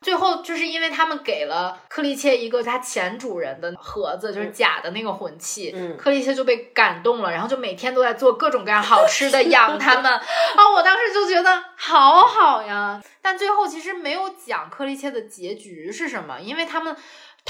[0.00, 10.10] 最后就是因为他们给了克利切一个他前主人的盒子，就是假的那个魂器，克利切就被感动了，然后就每天都在做各种各样好吃的养他们。
[10.12, 13.02] 啊，我当时就觉得好好呀。
[13.20, 16.96] 但最后其实没有讲克利切的结局是什么，因为他们。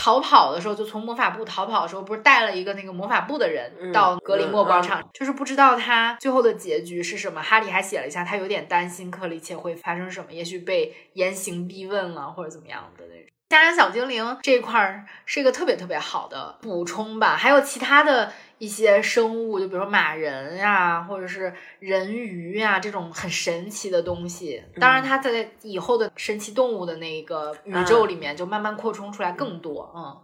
[0.01, 7.43] 逃跑的时候，就从魔法部逃跑的时候，不是带了一个那个魔法部的人到格林莫广场，就是不知道他最后的结局是什么。
[7.43, 13.27] 哈利还写了一下，他有点担心克里切会发生什么，也许被严刑逼问了或者怎么样的那种。
[13.49, 24.62] 家养小精灵这一块儿是一个特别特别好的补充吧，还有其他的一些生物，就比如说马人呀，或者是人鱼呀这种很神奇的东西。
[24.81, 29.92] 当然，它在以后的神奇动物的那个宇宙里面就慢慢扩充出来更多。
[29.94, 30.16] 嗯，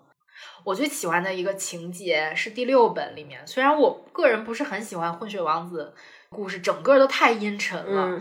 [0.64, 5.94] 我最喜欢的一个情节是第六本里面，虽然我个人不是很喜欢混血王子
[6.28, 8.20] 故事，整个都太阴沉了。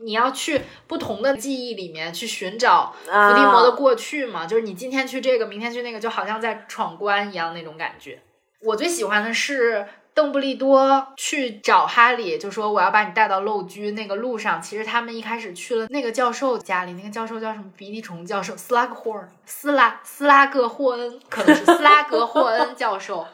[0.00, 4.44] 你要去不同的记忆里面去寻找伏地魔的过去嘛？
[4.44, 8.20] 就是你今天去这个，明天去那个，就好像在闯关一样那种感觉。
[8.64, 14.60] 我最喜欢的是邓布利多去找哈利，就说我要把你带到陋居那个路上。
[14.60, 17.64] 其实他们一开始去了那个教授家里，那个教授叫什么？
[17.76, 23.26] 鼻涕虫教授斯拉格霍尔斯拉斯拉格霍恩，可能是斯拉格霍恩教授。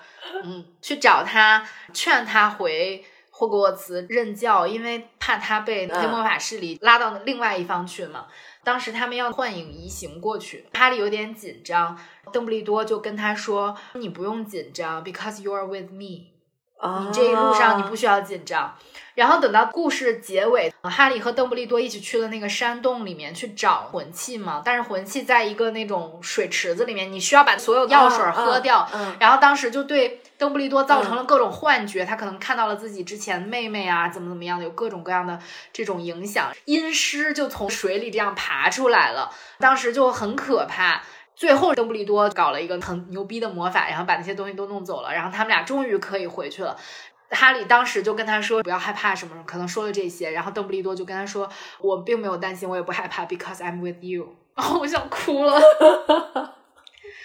[0.43, 3.05] 嗯，去找他，劝他回。
[3.33, 8.27] 霍格沃茨任教，因为怕他被黑魔法势力拉到另外一方去嘛。
[8.63, 11.99] 当时他们要幻影移形过去，哈利有点紧张。
[12.33, 16.40] 邓布利多就跟他说：“你不用紧张，because you are with me。
[16.83, 18.77] 你这一路上你不需要紧张。”
[19.17, 24.63] 然后等到故事结尾，哈利和邓布利多一起去了那个山洞里面去找魂器嘛。
[24.65, 28.89] 但是魂器在一个那种水池子里面，你需要把所有药水喝掉。
[29.19, 35.39] 然后当时就对邓布利多造成了各种幻觉，他可能看到了自己之前妹妹啊，怎么怎么样的，有各种各样的
[35.73, 36.51] 这种影响。
[36.65, 41.03] 阴尸就从水里这样爬出来了，当时就很可怕。
[41.41, 46.77] 最后邓布利多搞了一个很牛逼的魔法，然后把那些东西都弄走了，然后他们俩终于可以回去了。
[47.31, 51.49] 哈利当时就跟他说不要害怕什么，可能说了这些，然后邓布利多就跟他说
[51.81, 54.37] 我并没有担心，我也不害怕，because I'm with you。
[54.55, 55.59] 然后我想哭了，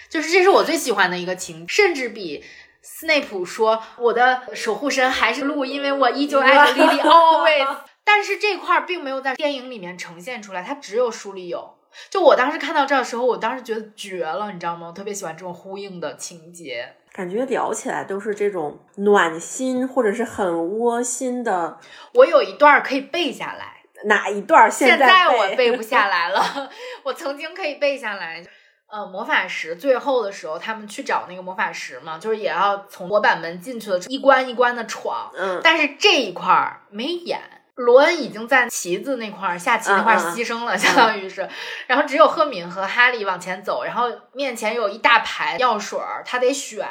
[0.08, 2.42] 就是这是我最喜欢的一个情，甚至比
[2.80, 7.76] 斯内普说我的守护神还是鹿，因为我依旧爱着莉莉 always。
[8.02, 11.75] 但是这块并没有在电影里面呈现出来，它只有书里有。
[12.10, 14.88] 就我当时看到这的时候，我当时觉得绝了，你知道吗？
[14.88, 16.94] 我特别喜欢这种呼应的情节。
[17.12, 21.78] 感觉聊起来都是这种暖心或者是很窝心的。
[22.12, 24.70] 我有一段可以背下来，哪一段？
[24.70, 26.70] 现在我背不 下来了。
[27.04, 28.44] 我曾经可以背下来。
[28.88, 35.28] 呃，魔法石最后的时候，他们去找那个魔法石嘛，就是也要从模板门进去的，一关一关的闯。
[35.36, 37.40] 嗯，但是这一块儿没演。
[37.76, 41.48] 罗恩已经在旗子那块儿下棋那块儿牺牲了，相当于是，
[41.86, 46.88] 然后只有赫敏和哈利往前走，然后面前有一大排药水儿，他得选，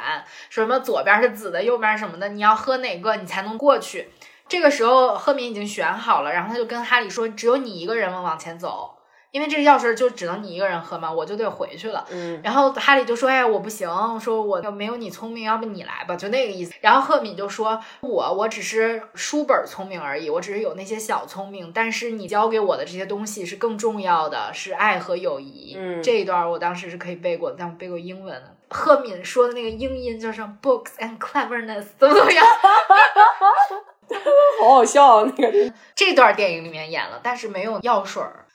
[0.48, 4.10] 什么左边是紫的，右边什么的，你要喝哪个你才能过去。
[4.48, 8.95] 这个时候赫敏已经选好了，然后他就跟哈利说：“只有你一个人往前走。”
[9.36, 12.02] 因为这个药水就只能你一个人喝嘛，我就得回去了。
[12.10, 13.86] 嗯，然后哈利就说：“哎，我不行，
[14.18, 28.42] 说我又没有你聪明，要不你来吧，就那个意思。”然后赫敏就说：“我我只是书本聪明而已，我只是有那些小聪明，但是你教给我的这些东西是更重要的，是爱和友谊。”嗯，这一段我当时是可以背过的，但我背过英文。
[28.70, 32.42] 赫敏说的那个英音就是 “books and cleverness”，怎么怎么样？
[34.62, 35.32] 好好笑啊！
[35.36, 38.45] 那个这段电影里面演了，但是没有药水儿。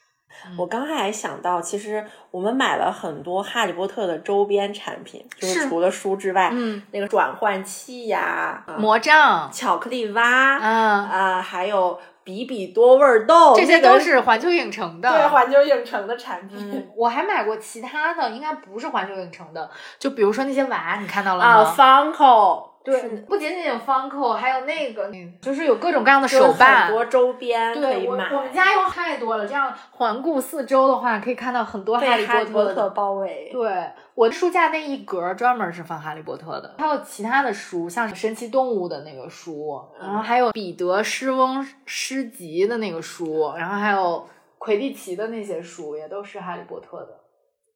[0.57, 16.89] 我刚才还想到，其实我们买了很多哈利波特的周边产品，就是除了书之外，嗯，那个转换器呀、魔杖、巧克力蛙，嗯啊，还有比比多味豆，这些都是环球影城的，对，环球影城的产品。
[16.95, 22.70] 我还买过其他的，应该不是环球影城的，就比如说那些娃，你看到了吗？Funko。
[22.83, 25.07] 对，不仅仅有方扣，还有那个，
[25.39, 28.33] 就是有各种各样的手办，很多周边可以买。
[28.33, 33.49] 我们家有太多了，这样环顾四周的话，可以看到很多哈利波特包围。
[33.51, 47.09] 对，我书架那一格专门是放哈利波特的，还有其他的书，像神奇动物的那个书，然后还有彼得诗翁诗集的那个书，然后还有魁地奇的那些书，也都是哈利波特的。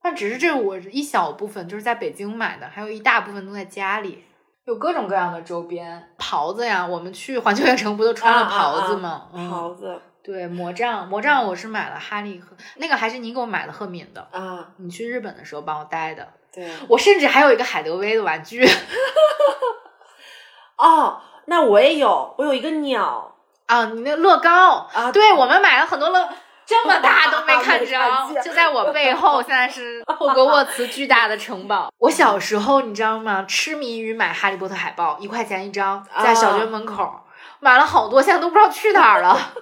[0.02, 4.24] 但只是这我一小部分就是在北京买的，还有一大部分都在家里。
[4.66, 9.28] 有各种各样的周边，袍子呀，我们去环球影城不都穿了袍子吗？
[9.32, 14.70] 袍子，对，魔杖，魔杖我是买了哈利和那个还是你给我买的赫敏的啊？
[14.78, 16.28] 你去日本的时候帮我带的。
[16.52, 18.66] 对，我甚至还有一个海德薇的玩具。
[20.78, 23.36] 哦，那我也有，我有一个鸟
[23.68, 25.12] 啊，你那乐高啊？
[25.12, 26.28] 对，我们买了很多乐。
[26.66, 27.88] 这么大都没看着，
[28.42, 31.90] 就在我背后，现在是霍格沃茨巨大的城堡。
[32.00, 33.46] 我小时候你知道吗？
[33.48, 37.14] 痴迷于买哈利波特海报，一块钱一张，在小学门口
[37.60, 39.38] 买了好多，现在都不知道去哪儿了。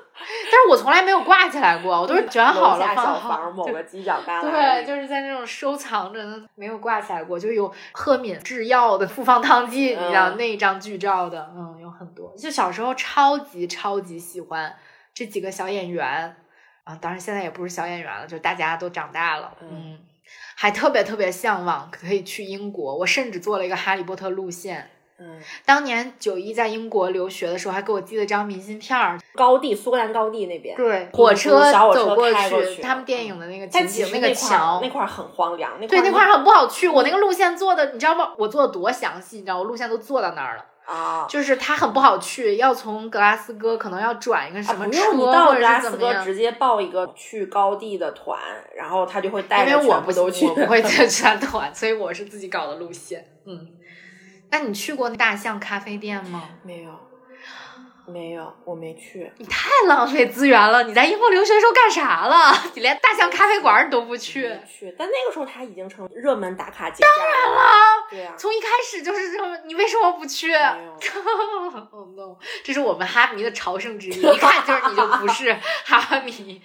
[0.49, 3.51] 但是我从来没有挂起来过，我都是卷好了放好。
[3.51, 4.49] 某个犄角旮旯。
[4.49, 7.37] 对，就是在那种收藏着的，没有挂起来过。
[7.37, 12.33] 就有赫敏制药的复方汤剂，你知道那一张剧照的，嗯，有很多。
[12.37, 14.73] 就小时候超级超级喜欢
[15.13, 16.37] 这几个小演员。
[16.83, 19.53] 啊，当然现在也不是小演员了，就大家都长大了。
[19.61, 19.97] 嗯，
[20.55, 22.97] 还特别特别向往可以去英国。
[22.97, 24.89] 我甚至做了一个哈利波特路线。
[25.19, 29.17] 嗯，当年九一在英国留学的时候，还给我寄了张明信片儿。
[29.35, 36.89] 高地，苏格兰高地那边，对，火车走过去他们电影的那个但情景，那个桥，那块儿很荒凉，那对，那那块儿很不好去。
[36.89, 38.33] 我那个路线做的，你知道吗？
[38.37, 40.65] 我做的多详细，你知道，我路线都做到那儿了。
[40.85, 45.97] 啊，就是它很不好去，要从格拉斯哥可能要转一个什么车，用你到或者格拉斯。
[45.97, 48.39] 哥直接报一个去高地的团，
[48.75, 50.45] 然后他就会带着因为我不全部都去。
[50.45, 53.25] 我不会再 参团，所以我是自己搞的路线。
[53.45, 53.67] 嗯，
[54.51, 56.43] 那你去过大象咖啡店吗？
[56.63, 56.91] 没有，
[58.05, 59.31] 没有，我没去。
[59.37, 60.83] 你太浪费资源了！
[60.83, 62.53] 你在英国留学的时候干啥了？
[62.75, 64.49] 你连大象咖啡馆你都不去。
[64.49, 68.02] 没去，但那个时候它已经成热门打卡景点当然了。
[68.13, 72.37] 啊，对啊，从一开始就是这么，你为什么不去？oh no！
[72.63, 75.53] 这是我们哈迷的朝圣之地，一看就是你就不是
[75.85, 76.61] 哈迷。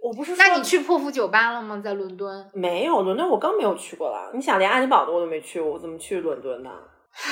[0.00, 0.44] 我不是说。
[0.44, 1.80] 那你去破釜酒吧了吗？
[1.82, 2.50] 在伦敦？
[2.54, 4.30] 没有伦敦，我更没有去过了。
[4.32, 6.70] 你想，连爱丁堡的我都没去过，我怎么去伦敦呢？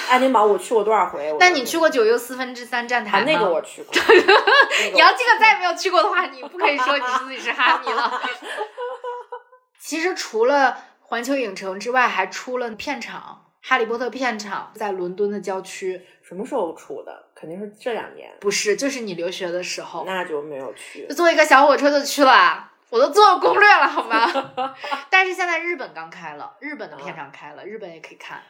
[0.08, 1.32] 爱丁堡我去过多少回？
[1.38, 3.22] 那你去过九又四分之三站台？
[3.22, 3.92] 那个我去过。
[3.94, 8.20] 那个你要这个再没有去过的话，你不可以说你自己是哈迷了。
[9.78, 10.76] 其实除了
[11.08, 16.04] 环球影城之外，还出了片场，《哈利波特》片场在伦敦的郊区。
[16.20, 17.28] 什么时候出的？
[17.32, 21.14] 肯定是这两年，不是，就是你留学的时候，那就没有去就。
[21.14, 22.72] 坐一个小火车就去了。
[22.90, 24.26] 我都做攻略了，好吗？
[25.08, 28.42] 但是现在日本刚开了，日本的片场开了，日本也可以看。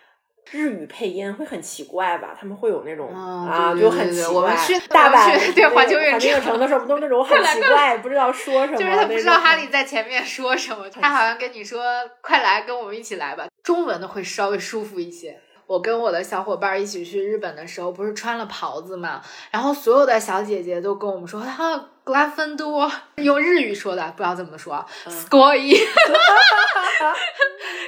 [0.52, 2.36] 日语配音会很奇怪吧？
[2.38, 4.32] 他们会有那种啊就很奇怪。
[4.32, 11.82] 我们去大阪对环球影城城的时候，不都是那种 很奇怪，不知道说什么，就是他不知道哈利在前面说什么，他好像跟你说
[12.22, 15.38] ：“快来，跟我们一起来吧。”中文的会稍微舒服一些。
[15.66, 19.20] 我跟我的小伙伴一起去日本的时候，不是穿了袍子嘛，
[19.50, 25.76] 然后所有的小姐姐都跟我们说：“啊，格兰芬多，用日语说的，不知道怎么说 s c o r y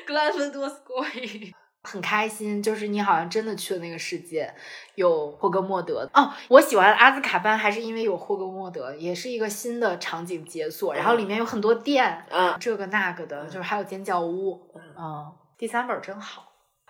[0.04, 1.54] 格兰芬多 s c o r y
[1.88, 4.52] 很开心，就是你好像真的去了那个世界，
[4.94, 6.30] 有霍格莫德哦。
[6.48, 16.44] 我喜欢阿兹卡班，还是因为有霍格莫德，也是一个新的场景解锁，然后里面有很多店，嗯，这个那个的，就是还有尖叫屋，嗯，第三本真好。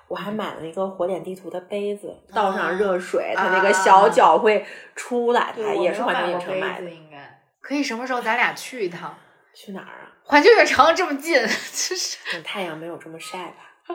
[0.08, 6.90] 我还买了一个火点地图的杯子，倒上热水，啊它那个小脚会出来，它也是环球影影城买的。
[6.90, 9.14] 应该可以什么时候咱俩去一趟？
[9.54, 10.08] 去哪儿啊？
[10.24, 13.56] 环球影城这么近， 就是等太阳没有这么晒吧。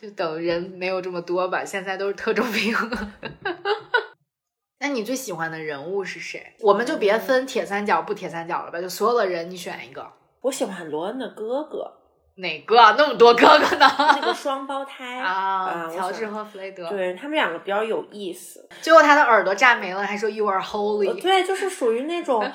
[0.00, 1.64] 就等人没有这么多吧。
[1.64, 2.74] 现在都是特种兵。
[4.80, 6.54] 那你最喜欢的人物是谁？
[6.60, 11.92] 我们就别分铁三角不铁三角了吧，就所有的人你选一个，我喜欢罗恩的哥哥，
[12.36, 12.76] 哪个？
[12.96, 13.86] 那么多哥哥呢？
[13.98, 16.88] 那个双胞胎 啊，我乔治和弗雷德。
[16.88, 18.66] 对他们两个比较有意思。
[18.80, 21.20] 最后他的耳朵炸没了，还说 You are holy。
[21.20, 22.42] 对，就是属于那种。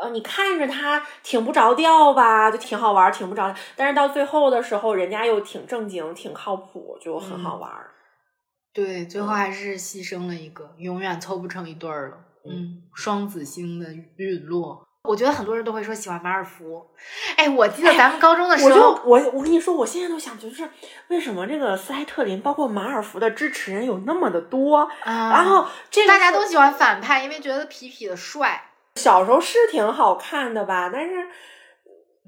[0.00, 3.60] 呃，你看着他挺不着调吧，就挺好玩，挺不着调。
[3.76, 7.70] 但是到最后的时候，人家又挺正经，挺靠谱，就很好玩。
[8.72, 12.16] 对，最后还是牺牲了一个，永远凑不成一对儿了。
[12.48, 13.86] 嗯，双子星的
[14.16, 14.86] 陨落。
[15.04, 16.86] 我觉得很多人都会说喜欢马尔福。
[17.36, 20.68] 哎，我记得咱们高中的时我就候，我我跟你说，我现在都想，就是
[21.08, 24.88] 为什么这个斯莱特林，包括马尔福的支持人有那么的多？
[25.02, 28.67] 啊然后这个大家都喜欢反派，因为觉得痞痞的帅。
[28.98, 31.26] 小时候是挺好看的吧，但是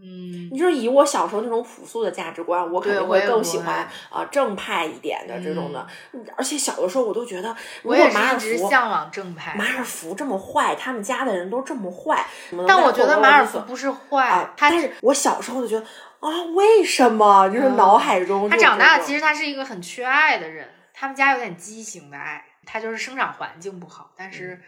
[0.02, 5.86] 嗯，你说以我小时候那种朴素的价值观，我肯定会更喜欢啊、正派一点的这种的。
[6.36, 9.54] 而且小的时候我都觉得，如我也果马尔是一直福向往正派。
[9.56, 12.24] 马尔福这么坏，他们家的人都这么坏，
[12.66, 15.84] 但我觉得马尔福不是坏，啊，他但是我小时候就觉得
[16.20, 17.46] 啊，为什么？
[17.50, 24.62] 就是嗯脑海中他长大其实他是一个很缺爱的人，他们家有点畸形的爱，他就是生长环境不好，但嗯是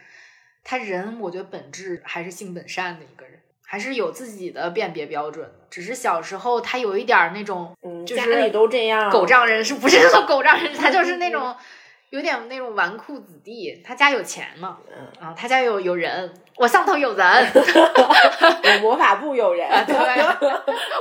[0.63, 5.67] 他人我觉得本质还是性本善的一个人，还是有自己的辨别标准的。
[5.69, 11.55] 只是小时候他有一点儿那种，嗯，就是家里都这样，狗仗人势，不是那种狗仗人势，他就 是那种
[12.11, 13.81] 有点那种纨绔子弟。
[13.83, 17.25] 他家有钱嘛，嗯啊，他家有有人，我上头有人，
[17.57, 19.95] 我魔法部有人，啊对，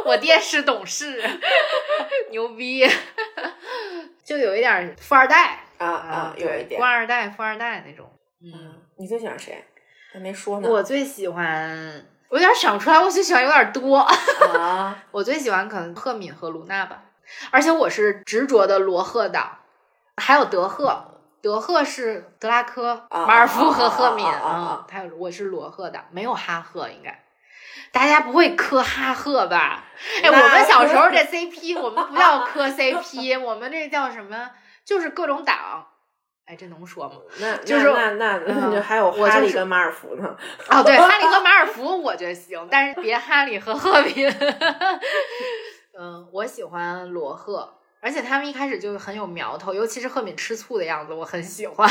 [0.07, 1.23] 我爹是董事，
[2.33, 2.89] 牛逼，
[4.25, 6.91] 就有一点儿富二代啊啊，有一点官。
[6.91, 8.11] 二代、富二代那种。
[8.43, 9.65] 嗯，你最喜欢谁？
[10.13, 10.69] 还没说呢。
[10.69, 13.97] 我最喜欢，我有点想不出来，我最喜欢有点多。
[13.99, 17.03] 啊， 我最喜欢可能赫敏和卢娜吧，
[17.51, 19.59] 而且我是执着的罗赫党，
[20.17, 21.09] 还有德赫。
[21.41, 27.25] 德赫是德拉科、啊马尔夫和赫敏啊还有我是罗赫党，没有哈赫应该。
[27.91, 29.83] 大家不会磕哈赫吧？
[30.23, 34.51] 哎，我们小时候这 CP，我们不叫磕 CP，我们这叫什么？
[34.85, 35.89] 就是各种党。
[36.45, 37.17] 哎，这能说吗？
[37.41, 40.37] 那就是那那那还有哈利跟马尔福呢。
[40.69, 44.29] 哦，对， 哈利和马尔福我觉得行，但是别哈利和赫敏。
[45.99, 51.89] 嗯，我喜欢罗赫，而且他们一开始就很有苗头，尤其是赫敏吃醋的样子，我很喜欢。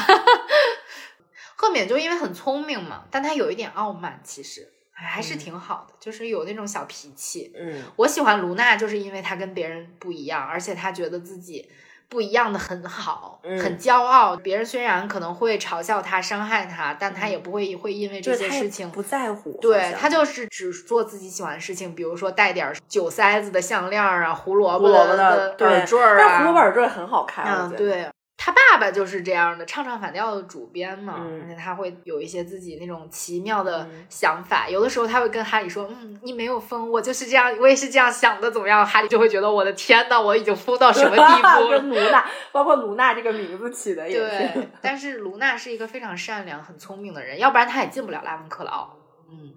[1.55, 7.53] 赫敏就因为很聪明嘛，但他有一点傲慢，其实还还是挺好的，就是有那种小脾气。
[7.55, 11.71] 嗯我喜欢卢娜，就是因为她跟别人不一样，而且她觉得自己
[12.11, 14.35] 不一样的很好，嗯很骄傲。
[14.35, 27.75] 别人虽然可能会嘲笑他、伤害他，但他也不会会因为这些事情不在乎，对他就是只做自己喜欢的事情，比如说戴点儿酒塞子的项链儿啊，胡萝卜的耳坠儿啊，但胡萝卜耳坠很好看，我嗯。
[27.77, 28.09] 对。
[28.43, 34.67] 他爸爸就是这样的，唱唱反调的主编嘛，嗯而且他会有一些自己那种奇妙的嗯想法。
[34.67, 41.89] 有的时候他会跟哈利说：“嗯，你没有疯，我就是这样，我也是这样想的，怎么样？”哈利就会觉得我的天呐，我已经疯到什么地步了 跟？
[41.89, 48.89] 卢娜，包括卢娜这个名字起的也对。，但是卢娜是一个非常善良、很聪明的人，要不然她也进不了拉文克劳。
[49.29, 49.53] 嗯，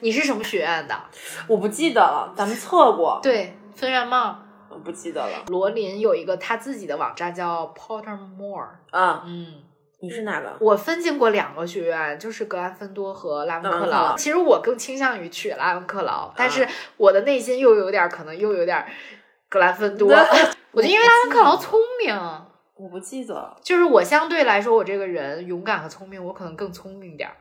[0.00, 0.98] 你是什么学院的？
[1.46, 4.38] 我不记得了，咱们测过，对，分院帽。
[4.80, 5.44] 我不记得了。
[5.48, 8.66] 罗琳有一个他自己的网站叫 Pottermore。
[8.90, 9.62] 啊，嗯，
[10.00, 10.56] 你是哪个？
[10.58, 14.16] 我分进过两个学院，就是格兰芬多和拉文克劳。
[14.16, 16.66] 其实我更倾向于去拉文克劳，但是
[16.96, 18.88] 我的内心又有点儿可能又有点儿
[19.50, 20.10] 格兰芬多。
[20.72, 22.16] 我就因为拉文克劳聪明，
[22.74, 23.54] 我不记得。
[23.62, 27.36] 就是我相对来说，我这个人勇敢和聪明，我可能更聪明点儿。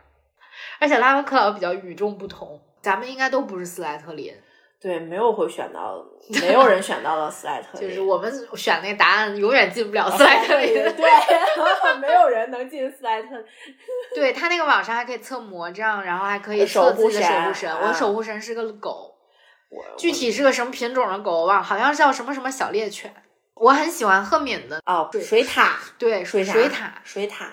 [0.78, 4.34] 而且拉文克劳比较与众不同，咱们应该都不是斯莱特林，
[4.82, 6.02] 对，没有会选到，
[6.42, 10.74] 没有人选到了斯莱特林，就是我们选那个答案永远进不了斯莱特林。
[10.74, 11.06] 对，
[12.00, 13.46] 没有人能进斯莱特林。
[14.16, 19.14] 对他那个网上还可以测魔杖，然后还可以守测自己的守护神我守护神是个狗，
[19.70, 23.14] 我具体是个什么品种的狗我忘了，好像叫什么什么小猎犬。
[23.56, 27.48] 我很喜欢赫敏的，哦，对水獭，对水獭，水獭，水獭，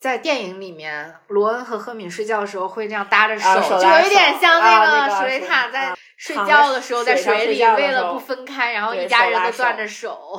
[0.00, 10.38] 在电影里面，罗恩和赫敏睡觉的时候会这样搭着手，啊手拉就有一点像啊那个个水水獭在啊睡觉的时候在水里，为了不分开，然后一家人都攥着手。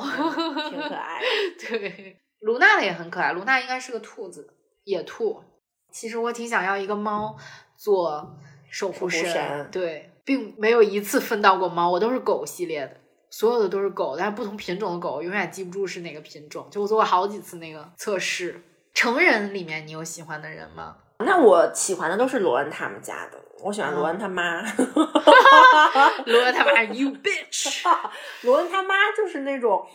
[0.70, 1.20] 挺可爱。
[1.60, 4.48] 对，卢娜的也很可爱，卢娜应该是个兔子，
[4.84, 5.44] 野兔。
[5.92, 7.36] 其实我挺想要一个猫
[7.76, 8.34] 做
[8.70, 12.96] 守护守护神对，并没有一次分到过猫，我都是狗系列的，
[13.28, 16.66] 所有的都是狗，但是不同品种的狗，永远记不住是哪个品种。
[16.70, 18.62] 就我做过好几次那个测试。
[18.94, 20.96] 成人里面你有喜欢的人吗？
[21.18, 24.62] 那我喜欢的都是罗恩他们家的，我喜欢罗嗯恩他妈。
[26.26, 27.82] 罗恩他妈 you bitch，
[28.42, 29.86] 罗恩他妈就是那种，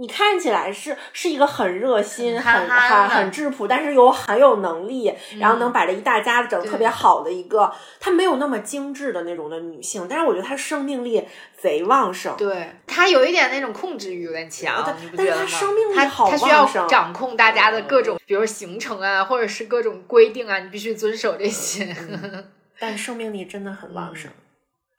[0.00, 7.70] 你看起来是是一个很热心、憨很很很质朴，但是又很有能力，然后能把这一大家子整特别好的一个，
[8.00, 11.22] 她没有那么精致的那种的女性，但是我觉得她生命力
[11.54, 12.34] 贼旺盛。
[12.38, 15.46] 对她有一点那种控制欲有点强但，是他你不觉得吗？
[15.46, 21.94] 生命力他好他需要旺盛掌控大家的各种，比如行程啊，或者是各种规定啊，你必须遵守这些。
[22.78, 24.30] 但生命力真的很旺盛，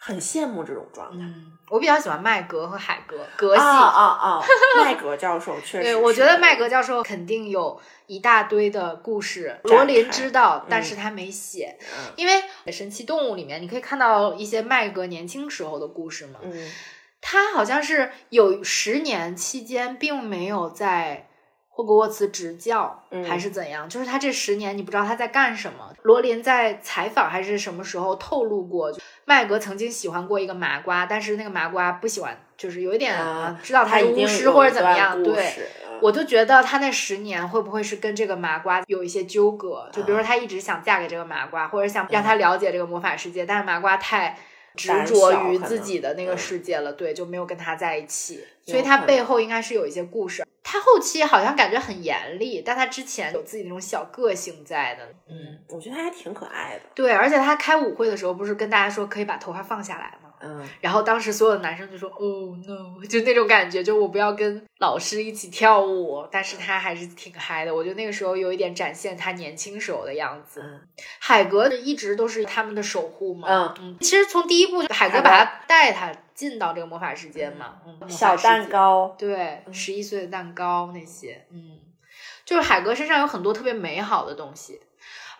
[0.03, 1.23] 很羡慕这种状态。
[1.23, 3.61] 嗯，我比较喜欢麦格和海格格系。
[3.61, 4.41] 啊啊啊！
[4.83, 12.33] 麦格教授确实对，我觉得麦格教授肯定有一大堆的故事，罗琳知道，但嗯是他没写，嗯因为
[12.71, 16.39] 《神奇动物》里面你可以看到一些麦格年轻时候的故事嘛。
[16.41, 16.71] 嗯
[17.23, 21.29] 他好像是有十年期间并没有在
[21.81, 23.89] 霍格沃茨执教，嗯还是怎样？
[23.89, 25.91] 就是他这十年你不知道他在干什么。
[26.03, 35.23] 罗琳在采访还是什么时候透露过，麦格曾经喜欢过一个麻瓜，但是那个麻瓜不喜欢，就是有一点、啊知道他是巫师或者怎么样。
[35.23, 35.53] 对，
[36.01, 39.89] 我就觉得他那十年会不会是跟这个麻瓜有一些纠葛？
[39.91, 44.37] 就比如说他一直想嫁给这个麻瓜，或者想让他了解这个魔法世界，但是麻瓜太
[44.75, 48.43] 执着于自己的那个嗯世界了，对，就没有跟他在一起。
[48.67, 50.45] 所以他背后应该是有一些故事。
[50.63, 55.05] 他后期好像感觉很严厉，但他之前有自己那种小个性在的。
[55.27, 56.81] 嗯，我觉得他还挺可爱的。
[56.93, 60.30] 对，而且他开舞会的时候不是跟大家说可以把头发放下来吗？
[60.43, 67.73] 嗯，然后当时所有的男生就说：“Oh no！” 就那种感觉，就我不要跟老师一起跳舞，但是他还是挺嗨的。
[67.73, 70.61] 我觉得那个时候有一点展现他年轻时候的样子。
[70.63, 70.81] 嗯
[71.19, 73.47] 海格一直都是他们的守护嘛。
[73.49, 77.75] 嗯嗯，其实从第一部，海格把他带他进到这个魔法世界嘛。
[77.85, 81.79] 嗯，小蛋糕，对，嗯十一岁的蛋糕那些，嗯，
[82.45, 84.81] 就是海格身上有很多特别美好的东西，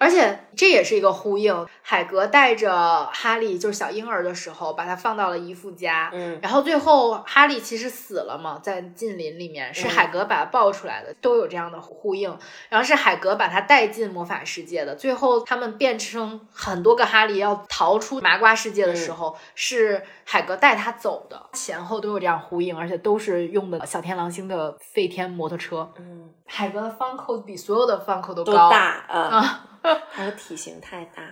[0.02, 1.68] 而且这也是一个呼应。
[1.84, 12.36] 海格带着哈利就是小婴儿的时候，把他放到了姨父家，嗯然后最后哈利其实死了嘛，在近邻里面是嗯海格把他抱出来的，都有这样的呼应。
[12.70, 25.92] 然后是海格把他带进魔法世界的，最后他们变成很多个哈利要逃出麻瓜世界的时候，是海格带他走的，前后都有这样呼应，而且都是用的小天狼星的飞天摩托车。
[26.00, 31.24] 嗯，海格的方扣比所有的方扣都都高，大啊，啊，他的体型太大。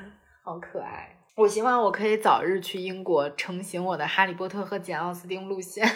[0.43, 1.15] 好可爱。
[1.35, 5.87] 我希望我可以早日去英国，成型我的哈利波特和简奥斯汀路线。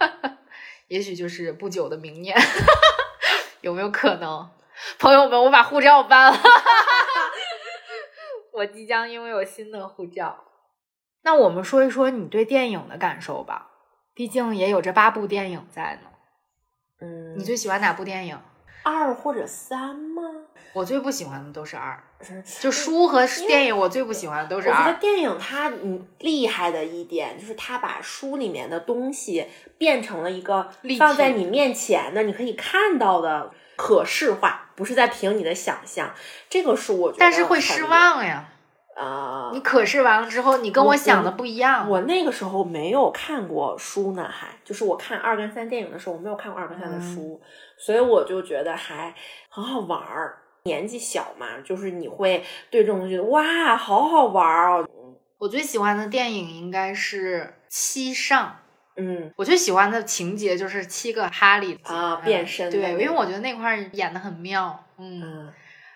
[0.88, 2.36] 也许就是不久的明年，
[3.62, 4.48] 有没有可能？
[4.98, 6.38] 朋友们，我把护照搬了，
[8.52, 10.44] 我即将拥有新的护照。
[11.22, 13.70] 那我们说一说你对电影的感受吧，
[14.14, 16.08] 毕竟也有这八部电影在呢。
[17.00, 18.40] 嗯，你最喜欢哪部电影？
[18.82, 20.09] 二或者三吗？
[20.72, 21.98] 我最不喜欢的都是二，
[22.60, 24.78] 就书和电影，我最不喜欢的都是二。
[24.78, 29.46] 我觉得电影它嗯厉害的一点就是它把书里面的东西
[29.78, 36.14] 变成了一个放在你面前的，你可以看到的可视化，不是在凭你的想象。
[36.48, 38.48] 这个书我觉得，但是会失望呀。
[38.96, 41.88] 啊，你可视完了之后，你跟我想的不一样。
[41.88, 47.40] 我那个时候没有看过书呢，还就是我看二跟三电影的时候，我没有看过二跟三的书，
[47.78, 49.14] 所以我就觉得还
[49.48, 50.38] 很好玩儿。
[50.64, 54.88] 年纪小嘛，就是你会对这种东西哇，好好玩儿哦。
[55.38, 58.46] 我最喜欢的电影应该是《七上》。
[58.96, 62.70] 嗯，我最喜欢的情节就是七个哈利啊变身。
[62.70, 64.86] 对，因为我觉得那块演的很妙。
[64.98, 65.52] 嗯。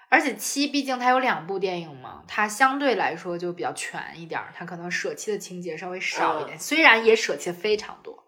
[0.08, 8.23] 而且七毕竟它有两部电影嘛，它相对来说就比较全一点儿，它可能舍弃的情节稍微少一点，虽然也舍弃非常多，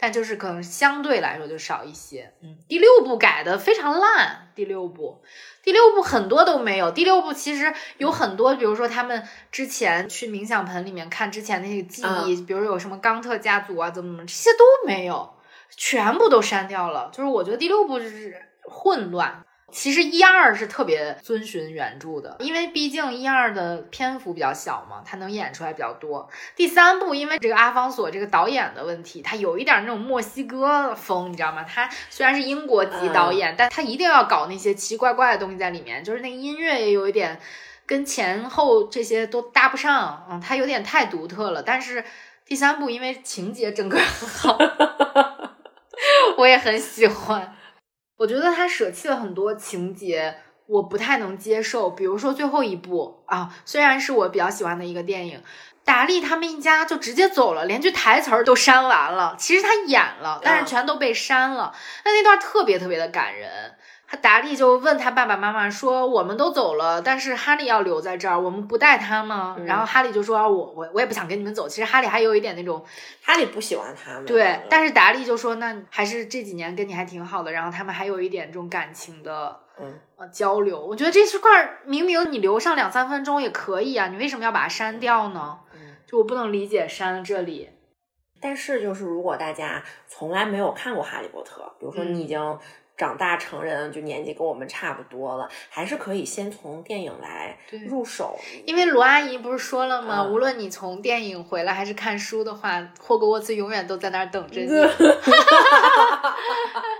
[0.00, 2.32] 但就是可能相对来说就少一些。
[2.40, 5.22] 嗯，第六部改的非常烂，第六部，
[5.62, 6.90] 第六部很多都没有。
[6.90, 9.22] 第六部其实有很多，比如说他们
[9.52, 15.34] 之前去冥想盆里面看之前那些记忆，比如有什么冈特家族啊，怎么怎么，这些都没有，
[15.76, 17.10] 全部都删掉了。
[17.12, 19.44] 就是我觉得第六部就是混乱。
[19.72, 26.28] 其实一二是特别遵循原著的，因为毕竟一二的篇幅比较小嘛，它能演出来比较多。
[26.56, 31.64] 第三部因为这个阿方索这个导演的问题，他有一点那种墨西哥风，你知道吗？
[31.64, 37.40] 他虽然是英国籍导演，但他一定要搞那些奇奇怪怪的东西在里面，就是那个音乐也有一点
[37.86, 41.62] 跟前后这些都搭不上，嗯，他有点太独特了。
[41.62, 42.04] 但是
[42.44, 44.58] 第三部因为情节整个很好，
[46.38, 47.56] 我也很喜欢。
[48.20, 51.88] 我觉得他舍弃了很多情节，我不太能接受。
[51.88, 55.42] 比如说最后一部啊，虽然是我比较喜欢的一个电影，
[55.86, 59.36] 达利他们一家就直接走了，连句台词儿都删完了。
[59.38, 61.74] 其实他演了，但是全都被删了。
[62.04, 63.74] 那那段特别特别的感人。
[64.12, 72.84] 他达利就问他爸爸妈妈说：“我们都走了，但是哈利要留在这儿，我们不带他吗？”然后哈利就说：“我我我也不想跟你们走。”其实哈利还有一点那种，
[73.22, 74.24] 哈利不喜欢他们。
[74.26, 79.94] 对，但是达利就说：“那还是这几年跟你还挺好的。”然后他们还有一点这种感情的嗯
[80.32, 80.84] 交流。
[80.84, 85.56] 我觉得这块明明你留上两三分钟也可以啊，你为什么要把它删掉呢？
[86.04, 87.70] 就我不能理解删了这里。
[88.42, 92.58] 但是就是如果大家从来没有看过《哈利波特》，比如说你已经。
[93.00, 97.56] 长大成人就年纪跟我们差不多了，还是可以先从电影来
[97.88, 98.38] 入手。
[98.66, 100.22] 因为罗阿姨不是说了吗？
[100.22, 104.68] 无论你从电影回来还是看书的话，霍格沃茨永远都在那儿等着你。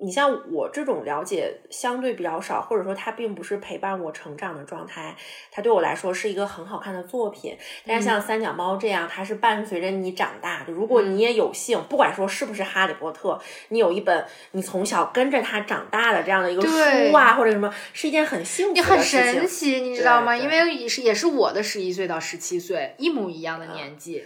[0.00, 5.16] 你像我这种了解相对比较少，或者说它并不是陪伴我成长的状态，
[5.50, 7.56] 它对我来说是一个很好看的作品。
[7.84, 10.72] 但是像三脚猫这样，它是伴随着你长大的。
[10.72, 13.40] 如果你也有幸，不管说是不是哈利波特，
[13.70, 19.20] 你有一本你从小跟着他长大的这样的一个书啊，或者什么，是一件很幸福的事情。
[19.20, 20.36] 你很神奇，你知道吗？
[20.36, 24.24] 因为也是也是我的十一岁到十七岁一模一样的年纪。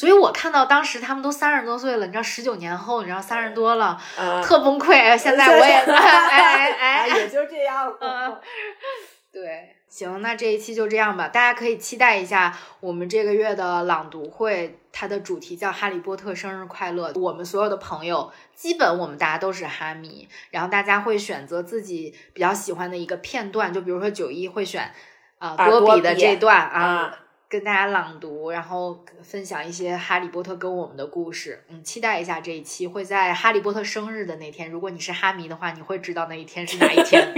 [0.00, 4.00] 所以我看到当时他们都三十多岁了，你知道十九年后，你知道三十多了，
[4.42, 5.18] 特崩溃。
[5.18, 8.40] 现在我也 哎哎， 也就这样了。
[9.30, 11.28] 对，行，那这一期就这样吧。
[11.28, 17.12] 大家可以期待一下我们这个月的朗读会，它的主题叫《哈利波特生日快乐》。
[17.20, 24.90] 我们所有的朋友，基本我们大家都是哈迷，然后大家会选择自己比较喜欢的一个片段，就比如说九一会选
[25.36, 27.18] 啊多比的这段啊。
[27.50, 31.64] 跟大家朗读，然后分享一些哈利波特跟我们的故事。
[31.68, 34.70] 嗯，期待一下这一期会在哈利波特生日的那天。
[34.70, 37.34] 如果你是哈迷的话，你会知道那一天是哪一天，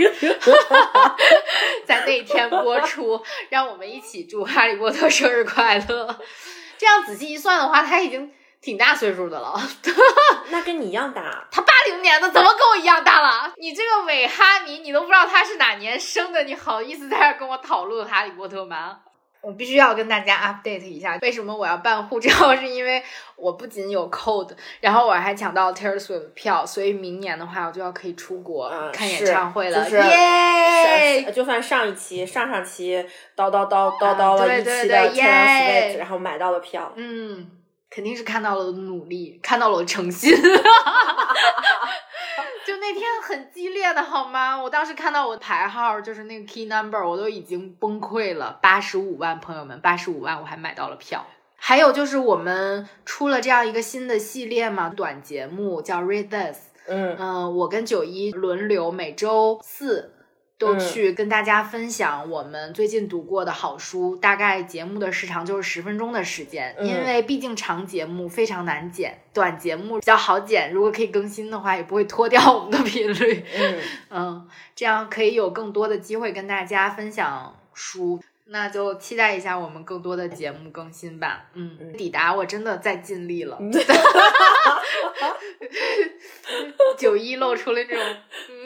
[1.87, 3.23] 在那一天播出。
[3.49, 6.21] 让我们一起祝哈利波特生日快乐。
[6.77, 9.59] 这样仔细一算的话，他已经挺大岁数的了。
[10.53, 11.49] 那跟你一样大。
[11.51, 13.55] 他八零年的，怎么跟我一样大了？
[13.57, 18.99] 你这个伪哈迷，你都不知道他是哪年生的，你好意思在这跟我讨论哈利波特吗？
[19.43, 22.31] 我必须要跟大家 update 一下，为什么我要办护照？
[22.55, 23.03] 是因为
[23.35, 29.91] 我不仅有 code，然后我还抢到 Taylor Swift 票，所以明年的话我就要可以出国看演唱会了。
[29.91, 31.31] 耶！
[31.33, 33.05] 就算上一期、上上期
[33.37, 36.93] 叨叨叨叨叨了一期的 Taylor Swift，然后买到了票。
[36.95, 37.51] 嗯，
[37.91, 40.33] 肯定是看到了努力，看到了诚心。
[42.83, 44.61] 就那天很激烈的好吗？
[44.61, 48.59] 我当时看到我排号就是那个 key number，我都已经崩溃了。
[48.61, 51.25] 八十五万朋友们，八十五万我还买到了票。
[51.55, 56.59] 还有就是我们出了这样一个新的系列嘛，短节目叫 Read This。
[56.89, 60.12] 嗯嗯，我跟九一轮流每周四
[60.63, 64.15] 都去跟大家分享我们最近读过的好书。
[64.15, 70.73] 大概节目的时长就是十分钟的时间，因为毕竟长节目非常难剪，短节目比较好剪。
[70.73, 73.45] 如果可以更新的话，也不会拖掉我们的频率。
[73.59, 73.79] 嗯
[74.11, 78.21] 嗯，这样可以有更多的机会跟大家分享书。
[78.53, 81.47] 那就期待一下我们更多的节目更新吧。
[81.55, 83.59] 嗯，抵达我真的在尽力了。
[86.99, 88.05] 九一露出了这种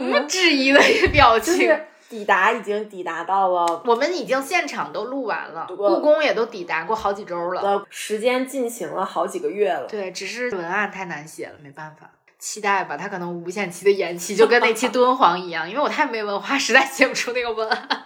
[0.01, 0.81] 嗯质疑的
[1.13, 1.75] 表情。
[2.09, 9.89] 抵达已经抵达到了，我们已经现场都录完了，故宫也都抵达过好几周了，时间进行了好几个月了。
[9.89, 12.09] 对，只是文案太难写了，没办法。
[12.39, 18.05] 期待吧，他可能无限期的延期，就跟那期敦煌一样，因为我太没文化，实在写不出那个文案。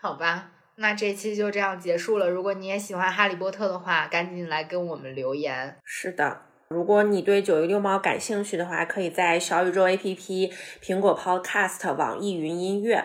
[0.00, 2.28] 好吧，那这期就这样结束了。
[2.28, 5.76] 如果你也喜欢哈利波特的话，赶紧来跟我们留言。
[5.84, 13.04] 是的，如果你对九一六猫感兴趣的话，可以在小宇宙 APP、苹果 Podcast、网易云音乐，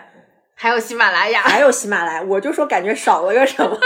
[0.54, 3.78] 还有喜马拉雅， 还有喜马拉雅，我就说感觉少了个什么，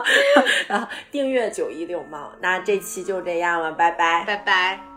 [0.66, 2.32] 然后订阅九一六猫。
[2.40, 4.95] 那这期就这样了，拜拜，拜拜。